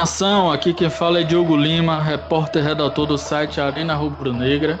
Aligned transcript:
Nação, 0.00 0.50
aqui 0.50 0.72
quem 0.72 0.88
fala 0.88 1.20
é 1.20 1.22
Diogo 1.22 1.54
Lima, 1.54 2.00
repórter 2.00 2.64
redator 2.64 3.04
do 3.04 3.18
site 3.18 3.60
Arena 3.60 3.94
Rubro 3.94 4.32
Negra. 4.32 4.80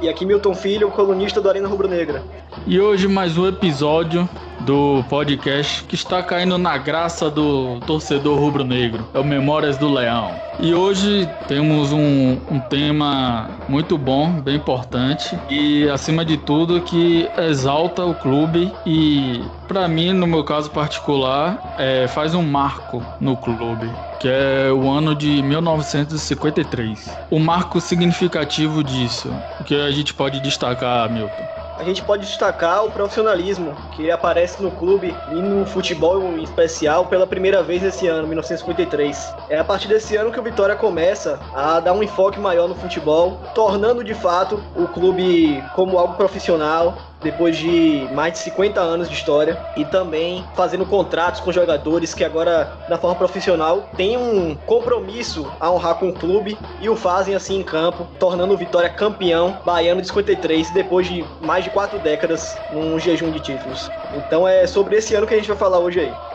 E 0.00 0.08
aqui 0.08 0.24
Milton 0.24 0.54
Filho, 0.54 0.88
colunista 0.88 1.40
do 1.40 1.48
Arena 1.48 1.66
Rubro 1.66 1.88
Negra. 1.88 2.22
E 2.64 2.78
hoje 2.78 3.08
mais 3.08 3.36
um 3.36 3.48
episódio 3.48 4.28
do 4.64 5.04
podcast 5.08 5.84
que 5.84 5.94
está 5.94 6.22
caindo 6.22 6.56
na 6.58 6.78
graça 6.78 7.30
do 7.30 7.80
torcedor 7.80 8.38
rubro-negro, 8.38 9.06
é 9.12 9.18
o 9.18 9.24
Memórias 9.24 9.76
do 9.76 9.92
Leão. 9.92 10.34
E 10.60 10.74
hoje 10.74 11.28
temos 11.48 11.92
um, 11.92 12.38
um 12.50 12.60
tema 12.60 13.50
muito 13.68 13.98
bom, 13.98 14.30
bem 14.40 14.56
importante 14.56 15.38
e, 15.48 15.88
acima 15.88 16.24
de 16.24 16.36
tudo, 16.36 16.80
que 16.80 17.28
exalta 17.36 18.04
o 18.04 18.14
clube 18.14 18.72
e, 18.86 19.42
para 19.66 19.88
mim, 19.88 20.12
no 20.12 20.26
meu 20.26 20.44
caso 20.44 20.70
particular, 20.70 21.74
é, 21.78 22.06
faz 22.06 22.34
um 22.34 22.42
marco 22.42 23.02
no 23.20 23.36
clube 23.36 23.90
que 24.20 24.28
é 24.28 24.70
o 24.72 24.88
ano 24.88 25.16
de 25.16 25.42
1953. 25.42 27.10
O 27.28 27.40
marco 27.40 27.80
significativo 27.80 28.84
disso, 28.84 29.34
que 29.66 29.74
a 29.74 29.90
gente 29.90 30.14
pode 30.14 30.38
destacar, 30.38 31.10
Milton? 31.10 31.61
A 31.78 31.84
gente 31.84 32.02
pode 32.02 32.26
destacar 32.26 32.84
o 32.84 32.90
profissionalismo 32.90 33.74
que 33.92 34.10
aparece 34.10 34.62
no 34.62 34.70
clube 34.70 35.14
e 35.30 35.34
no 35.34 35.64
futebol 35.66 36.22
em 36.22 36.42
especial 36.42 37.06
pela 37.06 37.26
primeira 37.26 37.62
vez 37.62 37.82
esse 37.82 38.06
ano, 38.06 38.28
1953. 38.28 39.34
É 39.48 39.58
a 39.58 39.64
partir 39.64 39.88
desse 39.88 40.16
ano 40.16 40.30
que 40.30 40.38
o 40.38 40.42
Vitória 40.42 40.76
começa 40.76 41.40
a 41.54 41.80
dar 41.80 41.92
um 41.92 42.02
enfoque 42.02 42.38
maior 42.38 42.68
no 42.68 42.74
futebol, 42.74 43.40
tornando 43.54 44.04
de 44.04 44.14
fato 44.14 44.62
o 44.76 44.86
clube 44.86 45.62
como 45.74 45.98
algo 45.98 46.14
profissional, 46.14 46.96
depois 47.22 47.56
de 47.56 48.08
mais 48.10 48.34
de 48.34 48.38
50 48.40 48.80
anos 48.80 49.08
de 49.08 49.14
história 49.14 49.58
e 49.76 49.84
também 49.84 50.44
fazendo 50.54 50.84
contratos 50.84 51.40
com 51.40 51.52
jogadores 51.52 52.14
que 52.14 52.24
agora, 52.24 52.72
na 52.88 52.98
forma 52.98 53.16
profissional, 53.16 53.88
têm 53.96 54.16
um 54.16 54.54
compromisso 54.66 55.50
a 55.60 55.70
honrar 55.70 55.96
com 55.96 56.08
o 56.08 56.12
clube 56.12 56.58
e 56.80 56.88
o 56.88 56.96
fazem 56.96 57.34
assim 57.34 57.60
em 57.60 57.62
campo, 57.62 58.06
tornando 58.18 58.54
o 58.54 58.56
Vitória 58.56 58.88
campeão 58.88 59.56
baiano 59.64 60.00
de 60.00 60.08
53 60.08 60.70
depois 60.70 61.06
de 61.06 61.24
mais 61.40 61.64
de 61.64 61.70
quatro 61.70 61.98
décadas 61.98 62.58
num 62.70 62.98
jejum 62.98 63.30
de 63.30 63.40
títulos. 63.40 63.90
Então 64.14 64.46
é 64.46 64.66
sobre 64.66 64.96
esse 64.96 65.14
ano 65.14 65.26
que 65.26 65.34
a 65.34 65.36
gente 65.36 65.48
vai 65.48 65.56
falar 65.56 65.78
hoje 65.78 66.00
aí. 66.00 66.31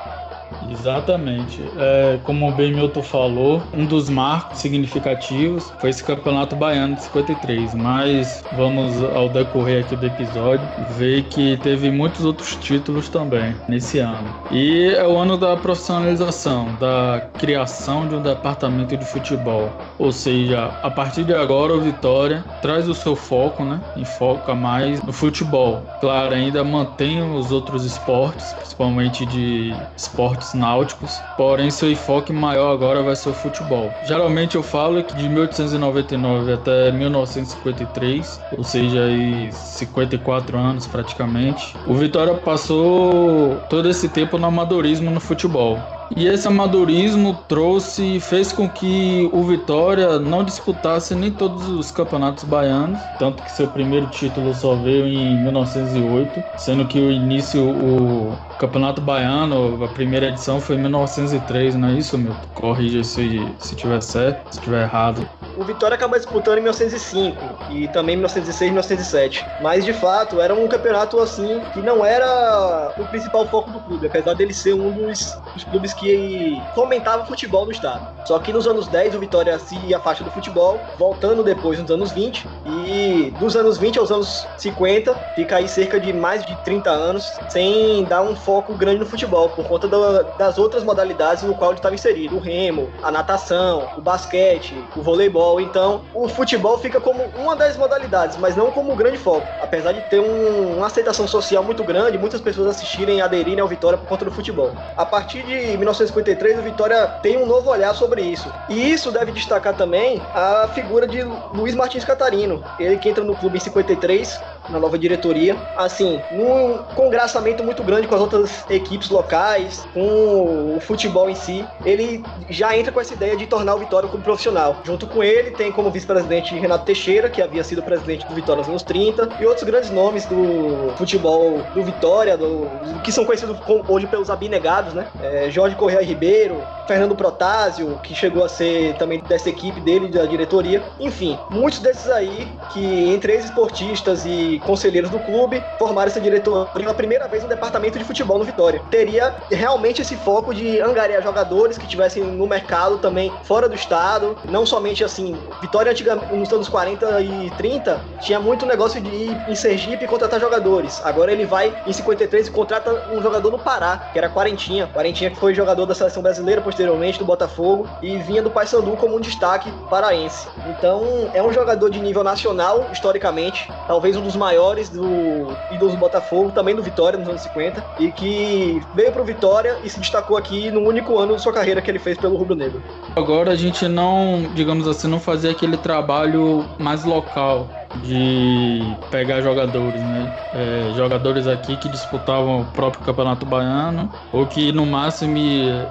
Exatamente. 0.70 1.62
É, 1.78 2.20
como 2.24 2.48
o 2.48 2.52
Ben 2.52 2.74
Milton 2.74 3.04
falou, 3.04 3.62
um 3.74 3.86
dos 3.86 4.10
marcos 4.10 4.60
significativos 4.60 5.74
foi 5.80 5.90
esse 5.90 6.04
Campeonato 6.04 6.56
Baiano 6.56 6.96
de 6.96 7.04
53, 7.04 7.74
mas 7.74 8.44
vamos 8.52 9.02
ao 9.04 9.30
decorrer 9.30 9.84
aqui 9.84 9.96
do 9.96 10.06
episódio 10.06 10.68
ver 10.78 11.24
que 11.24 11.58
teve 11.58 11.90
muitos 11.92 12.26
outros 12.26 12.56
títulos 12.56 13.10
também 13.10 13.56
nesse 13.68 14.00
ano. 14.00 14.28
E 14.52 14.94
é 14.96 15.06
o 15.08 15.18
ano 15.18 15.38
da 15.38 15.58
profissionalização, 15.58 16.76
da 16.76 17.30
criação 17.38 18.08
de 18.08 18.16
um 18.16 18.22
departamento 18.22 18.96
de 18.98 19.06
futebol. 19.06 19.72
Ou 19.98 20.12
seja, 20.12 20.76
a 20.82 20.92
partir 20.92 21.24
de 21.24 21.34
agora 21.34 21.74
o 21.74 21.82
Vitória 21.82 22.46
traz 22.62 22.88
o 22.88 22.94
seu 22.94 23.16
foco, 23.16 23.64
né? 23.66 23.82
E 23.96 24.06
foca 24.06 24.54
mais 24.56 25.02
no 25.02 25.12
futebol. 25.12 25.84
Claro, 26.00 26.34
ainda 26.36 26.64
mantém 26.64 27.22
os 27.22 27.52
outros 27.52 27.84
esportes, 27.84 28.54
principalmente 28.54 29.26
de 29.26 29.88
esportes 29.96 30.54
náuticos, 30.58 31.22
porém 31.36 31.72
seu 31.72 31.92
enfoque 31.92 32.34
maior 32.34 32.74
agora 32.74 33.02
vai 33.02 33.16
ser 33.16 33.30
o 33.30 33.34
futebol. 33.34 33.94
Geralmente 34.02 34.56
eu 34.56 34.64
falo 34.64 35.04
que 35.04 35.16
de 35.16 35.30
1899 35.30 36.54
até 36.54 36.92
1953, 36.92 38.42
ou 38.52 38.64
seja, 38.64 39.06
aí 39.06 39.52
54 39.52 40.58
anos 40.58 40.88
praticamente, 40.88 41.76
o 41.86 41.94
Vitória 41.94 42.34
passou 42.36 43.62
todo 43.70 43.90
esse 43.90 44.10
tempo 44.10 44.38
no 44.38 44.48
amadorismo 44.48 45.12
no 45.12 45.20
futebol. 45.20 45.80
E 46.16 46.26
esse 46.28 46.48
amadorismo 46.48 47.38
trouxe, 47.48 48.20
fez 48.20 48.52
com 48.52 48.70
que 48.70 49.30
o 49.34 49.44
Vitória 49.44 50.18
não 50.20 50.44
disputasse 50.44 51.14
nem 51.14 51.32
todos 51.32 51.68
os 51.68 51.92
campeonatos 51.92 52.44
baianos, 52.44 53.00
tanto 53.20 53.44
que 53.44 53.52
seu 53.52 53.68
primeiro 53.68 54.08
título 54.08 54.54
só 54.54 54.76
veio 54.76 55.06
em 55.06 55.44
1908, 55.44 56.44
sendo 56.58 56.86
que 56.86 57.00
o 57.00 57.12
início, 57.12 57.62
o 57.62 58.38
Campeonato 58.58 59.02
Baiano, 59.02 59.84
a 59.84 59.88
primeira 59.90 60.28
edição 60.28 60.60
foi 60.60 60.76
em 60.76 60.80
1903, 60.80 61.76
não 61.76 61.90
é 61.90 61.94
isso, 61.94 62.18
meu? 62.18 62.36
Corrija 62.54 63.04
se, 63.04 63.40
se 63.60 63.76
tiver 63.76 64.02
certo, 64.02 64.54
se 64.54 64.62
tiver 64.62 64.84
errado. 64.84 65.28
O 65.58 65.64
Vitória 65.64 65.96
acabou 65.96 66.18
disputando 66.18 66.58
em 66.60 66.62
1905 66.62 67.38
e 67.72 67.88
também 67.90 68.14
em 68.14 68.18
1906 68.18 68.62
e 68.62 68.72
1907, 68.72 69.46
mas 69.62 69.86
de 69.86 69.94
fato 69.94 70.40
era 70.40 70.54
um 70.54 70.68
campeonato 70.68 71.20
assim 71.20 71.62
que 71.74 71.82
não 71.82 72.06
era 72.06 72.94
o 72.98 73.06
principal 73.06 73.48
foco 73.48 73.70
do 73.72 73.80
clube, 73.82 74.08
apesar 74.08 74.34
dele 74.34 74.54
ser 74.54 74.74
um 74.74 74.92
dos, 74.92 75.38
dos 75.54 75.64
clubes 75.66 75.94
que 76.00 76.62
fomentava 76.74 77.24
o 77.24 77.26
futebol 77.26 77.66
no 77.66 77.72
estado. 77.72 78.08
Só 78.26 78.40
que 78.40 78.52
nos 78.52 78.68
anos 78.68 78.88
10 78.88 79.16
o 79.16 79.20
Vitória 79.20 79.58
se 79.60 79.94
afasta 79.94 80.24
do 80.24 80.32
futebol, 80.32 80.80
voltando 80.98 81.44
depois 81.44 81.80
nos 81.80 81.90
anos 81.90 82.12
20 82.12 82.48
e 82.66 83.34
dos 83.40 83.56
anos 83.56 83.78
20 83.78 84.00
aos 84.00 84.12
anos 84.12 84.48
50 84.58 85.14
fica 85.36 85.58
aí 85.58 85.68
cerca 85.68 86.00
de 86.00 86.12
mais 86.12 86.46
de 86.46 86.56
30 86.64 86.90
anos 86.90 87.38
sem 87.50 88.04
dar 88.06 88.22
um 88.22 88.36
foco 88.36 88.74
grande 88.74 89.00
no 89.00 89.06
futebol 89.06 89.50
por 89.50 89.66
conta 89.66 89.88
do, 89.88 90.24
das 90.38 90.58
outras 90.58 90.84
modalidades 90.84 91.44
no 91.44 91.56
qual 91.56 91.72
ele 91.72 91.80
estava 91.80 91.96
inserido, 91.96 92.36
o 92.36 92.40
remo, 92.40 92.90
a 93.02 93.12
natação, 93.12 93.90
o 93.98 94.02
basquete, 94.02 94.76
o 94.96 95.02
voleibol. 95.02 95.62
Então 95.62 96.02
o 96.14 96.28
futebol 96.28 96.78
fica 96.80 97.00
como 97.00 97.24
uma 97.38 97.56
das 97.56 97.78
modalidades, 97.78 98.38
mas 98.38 98.56
não 98.56 98.72
como 98.72 98.96
grande 98.96 99.18
foco, 99.18 99.48
apesar 99.62 99.94
de 99.94 100.02
ter 100.10 100.20
um, 100.20 100.78
uma 100.78 100.88
aceitação 100.88 101.28
social 101.28 101.64
muito 101.64 101.84
grande, 101.84 102.18
muitas 102.18 102.42
pessoas 102.42 102.68
assistirem 102.68 103.18
e 103.18 103.22
aderirem 103.22 103.60
ao 103.60 103.68
Vitória 103.68 103.98
por 103.98 104.08
conta 104.08 104.26
do 104.26 104.32
futebol. 104.32 104.72
A 104.96 105.06
partir 105.06 105.44
de 105.44 105.78
1953, 105.88 106.60
o 106.60 106.62
Vitória 106.62 107.08
tem 107.22 107.38
um 107.38 107.46
novo 107.46 107.70
olhar 107.70 107.94
sobre 107.96 108.22
isso. 108.22 108.52
E 108.68 108.92
isso 108.92 109.12
deve 109.12 109.32
destacar 109.32 109.74
também 109.76 110.22
a 110.34 110.68
figura 110.74 111.08
de 111.08 111.24
Luiz 111.54 111.74
Martins 111.76 112.04
Catarino. 112.04 112.62
Ele 112.80 112.98
que 112.98 113.10
entra 113.10 113.24
no 113.24 113.36
clube 113.36 113.58
em 113.58 113.62
53, 113.62 114.40
na 114.70 114.80
nova 114.80 114.98
diretoria. 114.98 115.56
Assim, 115.76 116.20
num 116.32 116.78
congraçamento 116.96 117.64
muito 117.64 117.84
grande 117.84 118.08
com 118.08 118.16
as 118.16 118.22
outras 118.22 118.66
equipes 118.70 119.10
locais, 119.10 119.86
com 119.94 120.76
o 120.76 120.80
futebol 120.80 121.30
em 121.30 121.36
si. 121.36 121.66
Ele 121.86 122.24
já 122.50 122.78
entra 122.78 122.92
com 122.92 123.00
essa 123.00 123.14
ideia 123.14 123.36
de 123.36 123.46
tornar 123.48 123.76
o 123.76 123.80
Vitória 123.80 124.08
um 124.08 124.10
clube 124.10 124.24
profissional. 124.24 124.78
Junto 124.84 125.08
com 125.08 125.24
ele, 125.24 125.52
tem 125.52 125.72
como 125.72 125.90
vice-presidente 125.90 126.56
Renato 126.56 126.86
Teixeira, 126.86 127.30
que 127.30 127.42
havia 127.42 127.64
sido 127.64 127.82
presidente 127.82 128.26
do 128.26 128.36
Vitória 128.36 128.60
nos 128.60 128.70
anos 128.70 128.84
30, 128.84 129.30
e 129.40 129.46
outros 129.46 129.64
grandes 129.64 129.90
nomes 129.90 130.26
do 130.26 130.94
futebol 130.98 131.62
do 131.74 131.84
Vitória, 131.84 132.38
do, 132.38 132.68
que 133.04 133.12
são 133.12 133.26
conhecidos 133.26 133.58
hoje 133.88 134.08
pelos 134.08 134.30
abnegados, 134.30 134.94
né? 134.94 135.08
É, 135.22 135.50
Jorge 135.50 135.76
Correia 135.76 136.04
Ribeiro, 136.04 136.62
Fernando 136.88 137.16
Protásio, 137.16 138.00
que 138.02 138.16
chegou 138.16 138.44
a 138.44 138.50
ser 138.50 138.96
também 138.96 139.20
dessa 139.28 139.50
equipe 139.50 139.80
dele, 139.82 140.08
da 140.08 140.26
diretoria. 140.26 140.82
Enfim, 141.00 141.38
muitos 141.50 141.80
desses 141.80 142.10
aí, 142.10 142.48
que 142.72 143.10
entre 143.14 143.34
ex-esportistas 143.34 144.26
e 144.26 144.57
conselheiros 144.60 145.10
do 145.10 145.20
clube, 145.20 145.64
formaram 145.78 146.10
essa 146.10 146.22
diretoria 146.22 146.66
pela 146.74 146.94
primeira 146.94 147.28
vez 147.28 147.44
no 147.44 147.50
departamento 147.50 147.98
de 147.98 148.06
futebol 148.06 148.38
no 148.38 148.46
Vitória. 148.46 148.82
Teria 148.90 149.36
realmente 149.52 150.02
esse 150.02 150.16
foco 150.16 150.54
de 150.54 150.80
angariar 150.80 151.22
jogadores 151.22 151.78
que 151.78 151.84
estivessem 151.84 152.24
no 152.24 152.48
mercado 152.48 152.98
também 152.98 153.32
fora 153.44 153.68
do 153.68 153.76
estado, 153.76 154.38
não 154.46 154.66
somente 154.66 155.04
assim, 155.04 155.38
Vitória 155.62 155.92
antigamente, 155.92 156.34
nos 156.34 156.52
anos 156.52 156.70
40 156.70 157.22
e 157.22 157.50
30, 157.58 158.00
tinha 158.20 158.40
muito 158.40 158.66
negócio 158.66 159.02
de 159.02 159.10
ir 159.10 159.38
em 159.48 159.56
Sergipe 159.56 160.06
e 160.06 160.08
contratar 160.08 160.40
jogadores. 160.40 161.02
Agora 161.04 161.32
ele 161.32 161.46
vai 161.46 161.74
em 161.86 161.94
53 161.94 162.48
e 162.48 162.52
contrata 162.52 163.10
um 163.12 163.22
jogador 163.22 163.52
no 163.52 163.60
Pará, 163.60 164.10
que 164.12 164.18
era 164.18 164.30
Quarentinha. 164.30 164.88
Quarentinha 164.88 165.30
que 165.30 165.38
foi 165.38 165.54
jogador 165.54 165.86
da 165.86 165.96
seleção 165.96 166.22
brasileira 166.22 166.62
posteriormente 166.62 167.20
do 167.20 167.26
Botafogo 167.26 167.88
e 168.02 168.18
vinha 168.18 168.42
do 168.42 168.50
Paysandu 168.50 168.96
como 168.98 169.16
um 169.16 169.20
destaque 169.20 169.72
paraense. 169.90 170.48
Então 170.68 171.30
é 171.34 171.42
um 171.42 171.52
jogador 171.52 171.90
de 171.90 172.00
nível 172.00 172.24
nacional, 172.24 172.88
historicamente, 172.92 173.70
talvez 173.88 174.16
um 174.16 174.22
dos 174.22 174.36
maiores 174.48 174.88
do 174.90 175.54
ídolos 175.70 175.94
do 175.94 176.00
Botafogo, 176.00 176.52
também 176.52 176.74
do 176.74 176.82
Vitória 176.82 177.20
nos 177.20 177.28
anos 177.28 177.42
50, 177.42 177.84
e 178.00 178.12
que 178.12 178.82
veio 178.96 179.12
pro 179.12 179.26
Vitória 179.26 179.78
e 179.84 179.90
se 179.90 180.00
destacou 180.00 180.38
aqui 180.38 180.72
no 180.72 180.80
único 180.80 181.18
ano 181.20 181.36
de 181.36 181.42
sua 181.42 181.52
carreira 181.52 181.82
que 181.82 181.92
ele 181.92 182.00
fez 182.00 182.18
pelo 182.18 182.38
Rubro 182.38 182.56
Negro. 182.56 182.82
Agora 183.16 183.52
a 183.52 183.56
gente 183.56 183.88
não, 183.90 184.50
digamos 184.56 184.88
assim, 184.88 185.10
não 185.10 185.20
fazia 185.20 185.52
aquele 185.52 185.76
trabalho 185.76 186.66
mais 186.80 187.04
local 187.04 187.68
de 188.04 188.82
pegar 189.12 189.42
jogadores, 189.42 190.02
né? 190.02 190.34
É, 190.54 190.94
jogadores 190.96 191.46
aqui 191.46 191.76
que 191.76 191.90
disputavam 191.90 192.62
o 192.62 192.66
próprio 192.66 193.04
Campeonato 193.04 193.46
Baiano 193.46 194.10
ou 194.32 194.46
que 194.46 194.72
no 194.72 194.86
máximo 194.86 195.38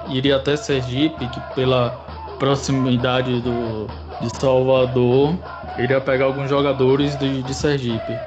iria 0.09 0.37
até 0.37 0.55
Sergipe, 0.55 1.27
que 1.27 1.39
pela 1.53 1.91
proximidade 2.39 3.41
do, 3.41 3.87
de 4.21 4.29
Salvador 4.39 5.35
iria 5.77 6.01
pegar 6.01 6.25
alguns 6.25 6.49
jogadores 6.49 7.15
de, 7.17 7.43
de 7.43 7.53
Sergipe. 7.53 8.17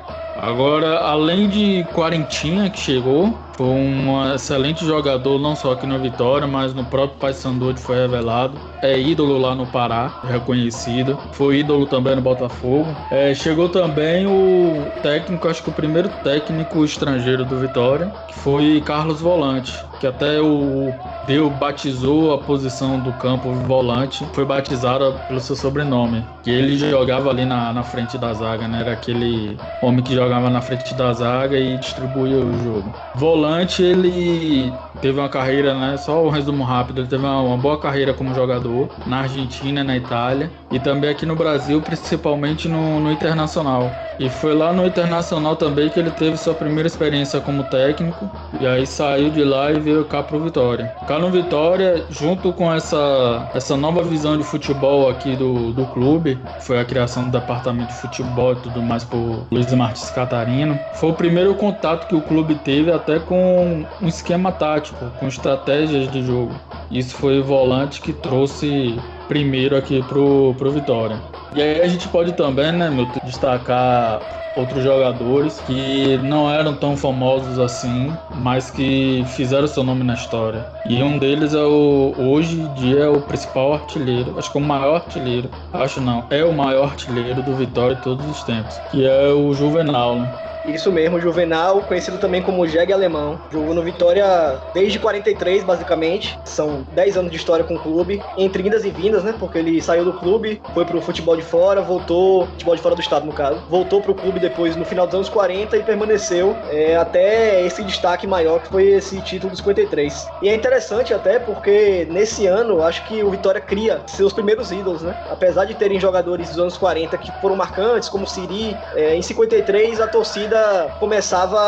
Agora, 0.42 1.00
além 1.00 1.48
de 1.50 1.84
Quarentinha 1.92 2.70
que 2.70 2.78
chegou, 2.80 3.36
foi 3.60 3.68
um 3.68 4.34
excelente 4.34 4.86
jogador, 4.86 5.38
não 5.38 5.54
só 5.54 5.72
aqui 5.72 5.86
no 5.86 5.98
Vitória, 5.98 6.46
mas 6.46 6.72
no 6.72 6.82
próprio 6.82 7.18
Paysandu 7.18 7.68
onde 7.68 7.78
foi 7.78 7.94
revelado. 7.94 8.58
É 8.80 8.98
ídolo 8.98 9.36
lá 9.36 9.54
no 9.54 9.66
Pará, 9.66 10.18
reconhecido. 10.24 11.18
Foi 11.32 11.58
ídolo 11.58 11.84
também 11.84 12.16
no 12.16 12.22
Botafogo. 12.22 12.96
É, 13.10 13.34
chegou 13.34 13.68
também 13.68 14.26
o 14.26 14.90
técnico, 15.02 15.46
acho 15.46 15.62
que 15.62 15.68
o 15.68 15.72
primeiro 15.74 16.08
técnico 16.24 16.82
estrangeiro 16.82 17.44
do 17.44 17.58
Vitória, 17.58 18.10
que 18.28 18.34
foi 18.34 18.80
Carlos 18.80 19.20
Volante. 19.20 19.84
que 20.00 20.06
até 20.06 20.40
o 20.40 20.94
Deu 21.26 21.50
batizou 21.50 22.32
a 22.32 22.38
posição 22.38 22.98
do 22.98 23.12
campo 23.12 23.52
volante, 23.52 24.26
foi 24.32 24.44
batizada 24.44 25.12
pelo 25.28 25.38
seu 25.38 25.54
sobrenome, 25.54 26.24
que 26.42 26.50
ele 26.50 26.78
jogava 26.78 27.28
ali 27.28 27.44
na, 27.44 27.72
na 27.72 27.82
frente 27.84 28.16
da 28.16 28.32
zaga, 28.32 28.66
né? 28.66 28.80
Era 28.80 28.92
aquele 28.92 29.58
homem 29.82 30.02
que 30.02 30.14
jogava 30.14 30.48
na 30.48 30.62
frente 30.62 30.94
da 30.94 31.12
zaga 31.12 31.58
e 31.58 31.76
distribuía 31.76 32.38
o 32.38 32.58
jogo. 32.58 32.92
Volante, 33.14 33.49
ele 33.82 34.72
teve 35.00 35.18
uma 35.18 35.28
carreira, 35.28 35.74
né? 35.74 35.96
Só 35.96 36.24
um 36.24 36.28
resumo 36.30 36.64
rápido, 36.64 37.00
ele 37.00 37.08
teve 37.08 37.24
uma, 37.24 37.40
uma 37.40 37.56
boa 37.56 37.78
carreira 37.78 38.14
como 38.14 38.34
jogador 38.34 38.88
na 39.06 39.20
Argentina, 39.20 39.82
na 39.82 39.96
Itália 39.96 40.50
e 40.70 40.78
também 40.78 41.10
aqui 41.10 41.26
no 41.26 41.34
Brasil, 41.34 41.80
principalmente 41.80 42.68
no, 42.68 43.00
no 43.00 43.10
Internacional. 43.10 43.90
E 44.18 44.28
foi 44.28 44.54
lá 44.54 44.72
no 44.72 44.86
Internacional 44.86 45.56
também 45.56 45.88
que 45.88 45.98
ele 45.98 46.10
teve 46.10 46.36
sua 46.36 46.54
primeira 46.54 46.86
experiência 46.86 47.40
como 47.40 47.64
técnico. 47.64 48.30
E 48.60 48.66
aí 48.66 48.86
saiu 48.86 49.30
de 49.30 49.42
lá 49.42 49.72
e 49.72 49.80
veio 49.80 50.04
cá 50.04 50.22
pro 50.22 50.38
Vitória. 50.38 50.94
Cá 51.08 51.18
no 51.18 51.30
Vitória, 51.30 52.04
junto 52.10 52.52
com 52.52 52.72
essa, 52.72 53.50
essa 53.54 53.76
nova 53.76 54.02
visão 54.02 54.36
de 54.36 54.44
futebol 54.44 55.08
aqui 55.08 55.34
do, 55.34 55.72
do 55.72 55.86
clube, 55.86 56.38
foi 56.60 56.78
a 56.78 56.84
criação 56.84 57.24
do 57.24 57.30
departamento 57.30 57.88
de 57.88 58.00
futebol 58.00 58.52
e 58.52 58.56
tudo 58.56 58.82
mais 58.82 59.04
por 59.04 59.46
Luiz 59.50 59.72
Martins 59.72 60.10
Catarino. 60.10 60.78
Foi 60.94 61.10
o 61.10 61.14
primeiro 61.14 61.54
contato 61.54 62.06
que 62.06 62.14
o 62.14 62.20
clube 62.20 62.54
teve 62.56 62.92
até 62.92 63.18
com 63.18 63.84
um 64.00 64.06
esquema 64.08 64.52
tático, 64.52 65.10
com 65.18 65.26
estratégias 65.26 66.10
de 66.10 66.22
jogo. 66.22 66.54
Isso 66.90 67.16
foi 67.16 67.40
o 67.40 67.44
volante 67.44 68.00
que 68.00 68.12
trouxe 68.12 68.98
primeiro 69.30 69.76
aqui 69.76 70.02
pro, 70.02 70.52
pro 70.58 70.72
Vitória. 70.72 71.16
E 71.54 71.62
aí 71.62 71.80
a 71.80 71.86
gente 71.86 72.08
pode 72.08 72.32
também, 72.32 72.72
né, 72.72 72.90
meu, 72.90 73.06
destacar 73.22 74.20
outros 74.56 74.82
jogadores 74.82 75.60
que 75.60 76.18
não 76.24 76.50
eram 76.50 76.74
tão 76.74 76.96
famosos 76.96 77.56
assim, 77.60 78.12
mas 78.34 78.72
que 78.72 79.22
fizeram 79.28 79.68
seu 79.68 79.84
nome 79.84 80.02
na 80.02 80.14
história. 80.14 80.66
E 80.84 81.00
um 81.00 81.16
deles 81.16 81.54
é 81.54 81.62
o 81.62 82.12
hoje 82.18 82.60
em 82.60 82.74
dia 82.74 83.04
é 83.04 83.08
o 83.08 83.20
principal 83.20 83.74
artilheiro, 83.74 84.36
acho 84.36 84.50
que 84.50 84.58
é 84.58 84.60
o 84.60 84.64
maior 84.64 84.96
artilheiro, 84.96 85.48
acho 85.72 86.00
não, 86.00 86.24
é 86.28 86.44
o 86.44 86.52
maior 86.52 86.86
artilheiro 86.86 87.40
do 87.40 87.54
Vitória 87.54 87.94
de 87.94 88.02
todos 88.02 88.28
os 88.28 88.42
tempos, 88.42 88.80
que 88.90 89.06
é 89.06 89.28
o 89.28 89.54
Juvenal. 89.54 90.18
Né? 90.18 90.28
Isso 90.74 90.92
mesmo, 90.92 91.20
Juvenal, 91.20 91.82
conhecido 91.82 92.18
também 92.18 92.42
como 92.42 92.66
Jeg 92.66 92.92
Alemão. 92.92 93.40
Jogou 93.50 93.74
no 93.74 93.82
Vitória 93.82 94.24
desde 94.72 94.98
43, 94.98 95.64
basicamente. 95.64 96.38
São 96.44 96.86
10 96.92 97.16
anos 97.16 97.30
de 97.30 97.36
história 97.36 97.64
com 97.64 97.74
o 97.74 97.78
clube, 97.78 98.22
entre 98.36 98.66
indas 98.66 98.84
e 98.84 98.90
vindas, 98.90 99.24
né? 99.24 99.34
Porque 99.38 99.58
ele 99.58 99.82
saiu 99.82 100.04
do 100.04 100.12
clube, 100.12 100.60
foi 100.72 100.84
pro 100.84 101.00
futebol 101.00 101.36
de 101.36 101.42
fora, 101.42 101.80
voltou, 101.80 102.46
futebol 102.46 102.76
de 102.76 102.82
fora 102.82 102.94
do 102.94 103.00
estado, 103.00 103.26
no 103.26 103.32
caso, 103.32 103.60
voltou 103.68 104.00
pro 104.00 104.14
clube 104.14 104.38
depois 104.38 104.76
no 104.76 104.84
final 104.84 105.06
dos 105.06 105.14
anos 105.14 105.28
40 105.28 105.76
e 105.76 105.82
permaneceu 105.82 106.56
é, 106.70 106.96
até 106.96 107.64
esse 107.64 107.82
destaque 107.82 108.26
maior 108.26 108.60
que 108.60 108.68
foi 108.68 108.86
esse 108.88 109.20
título 109.20 109.50
dos 109.50 109.58
53. 109.58 110.28
E 110.42 110.48
é 110.48 110.54
interessante 110.54 111.12
até 111.12 111.38
porque 111.38 112.06
nesse 112.10 112.46
ano, 112.46 112.82
acho 112.82 113.04
que 113.06 113.22
o 113.22 113.30
Vitória 113.30 113.60
cria 113.60 114.02
seus 114.06 114.32
primeiros 114.32 114.70
ídolos, 114.70 115.02
né? 115.02 115.16
Apesar 115.28 115.64
de 115.64 115.74
terem 115.74 115.98
jogadores 115.98 116.48
dos 116.50 116.58
anos 116.58 116.76
40 116.76 117.18
que 117.18 117.32
foram 117.40 117.56
marcantes, 117.56 118.08
como 118.08 118.26
Siri, 118.26 118.76
é, 118.94 119.16
em 119.16 119.22
53 119.22 120.00
a 120.00 120.06
torcida 120.06 120.59
começava 120.98 121.58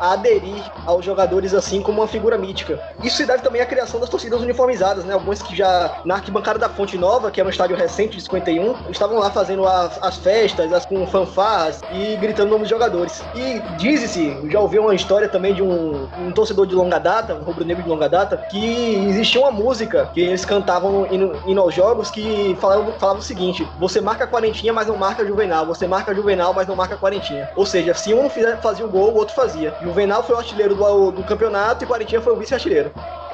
a 0.00 0.12
aderir 0.12 0.62
aos 0.86 1.04
jogadores 1.04 1.54
assim 1.54 1.82
como 1.82 2.00
uma 2.00 2.08
figura 2.08 2.38
mítica. 2.38 2.80
Isso 3.02 3.18
se 3.18 3.26
deve 3.26 3.42
também 3.42 3.60
à 3.60 3.66
criação 3.66 4.00
das 4.00 4.08
torcidas 4.08 4.40
uniformizadas, 4.40 5.04
né? 5.04 5.14
Algumas 5.14 5.42
que 5.42 5.54
já 5.54 6.00
na 6.04 6.14
arquibancada 6.14 6.58
da 6.58 6.68
Fonte 6.68 6.96
Nova, 6.96 7.30
que 7.30 7.40
é 7.40 7.44
um 7.44 7.48
estádio 7.48 7.76
recente 7.76 8.16
de 8.16 8.22
51, 8.22 8.90
estavam 8.90 9.18
lá 9.18 9.30
fazendo 9.30 9.66
as, 9.66 10.02
as 10.02 10.16
festas, 10.18 10.72
as, 10.72 10.86
com 10.86 11.06
fanfarras 11.06 11.80
e 11.92 12.16
gritando 12.16 12.50
nomes 12.50 12.68
de 12.68 12.74
jogadores. 12.74 13.22
E 13.34 13.60
diz-se, 13.76 14.36
já 14.50 14.60
ouvi 14.60 14.78
uma 14.78 14.94
história 14.94 15.28
também 15.28 15.54
de 15.54 15.62
um, 15.62 16.08
um 16.18 16.32
torcedor 16.32 16.66
de 16.66 16.74
longa 16.74 16.98
data, 16.98 17.34
um 17.34 17.42
rubro-negro 17.42 17.82
de 17.82 17.88
longa 17.88 18.08
data, 18.08 18.36
que 18.50 18.94
existia 19.08 19.40
uma 19.40 19.50
música 19.50 20.10
que 20.12 20.20
eles 20.20 20.44
cantavam 20.44 21.06
indo, 21.10 21.36
indo 21.46 21.60
aos 21.60 21.74
jogos 21.74 22.10
que 22.10 22.56
falava, 22.60 22.92
falava 22.92 23.18
o 23.18 23.22
seguinte: 23.22 23.66
você 23.78 24.00
marca 24.00 24.24
a 24.24 24.26
quarentinha, 24.26 24.72
mas 24.72 24.86
não 24.86 24.96
marca 24.96 25.26
Juvenal, 25.26 25.66
você 25.66 25.86
marca 25.86 26.14
Juvenal, 26.14 26.52
mas 26.52 26.66
não 26.66 26.76
marca 26.76 26.94
a 26.94 26.98
quarentinha. 26.98 27.48
Ou 27.56 27.66
seja, 27.66 27.94
se 27.94 28.07
um 28.14 28.28
fazia 28.60 28.84
o 28.84 28.88
gol, 28.88 29.12
o 29.12 29.16
outro 29.16 29.34
fazia. 29.34 29.74
Juvenal 29.82 30.22
foi 30.22 30.34
o 30.34 30.38
artilheiro 30.38 30.74
do, 30.74 31.10
do 31.10 31.22
campeonato 31.24 31.84
e 31.84 31.86
Quarentinha 31.86 32.20
foi 32.20 32.32
o 32.32 32.36
vice-artilheiro. 32.36 32.92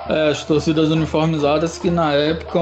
É, 0.09 0.29
as 0.29 0.45
torcidas 0.45 0.91
uniformizadas 0.91 1.79
que 1.79 1.91
na 1.91 2.13
época, 2.13 2.61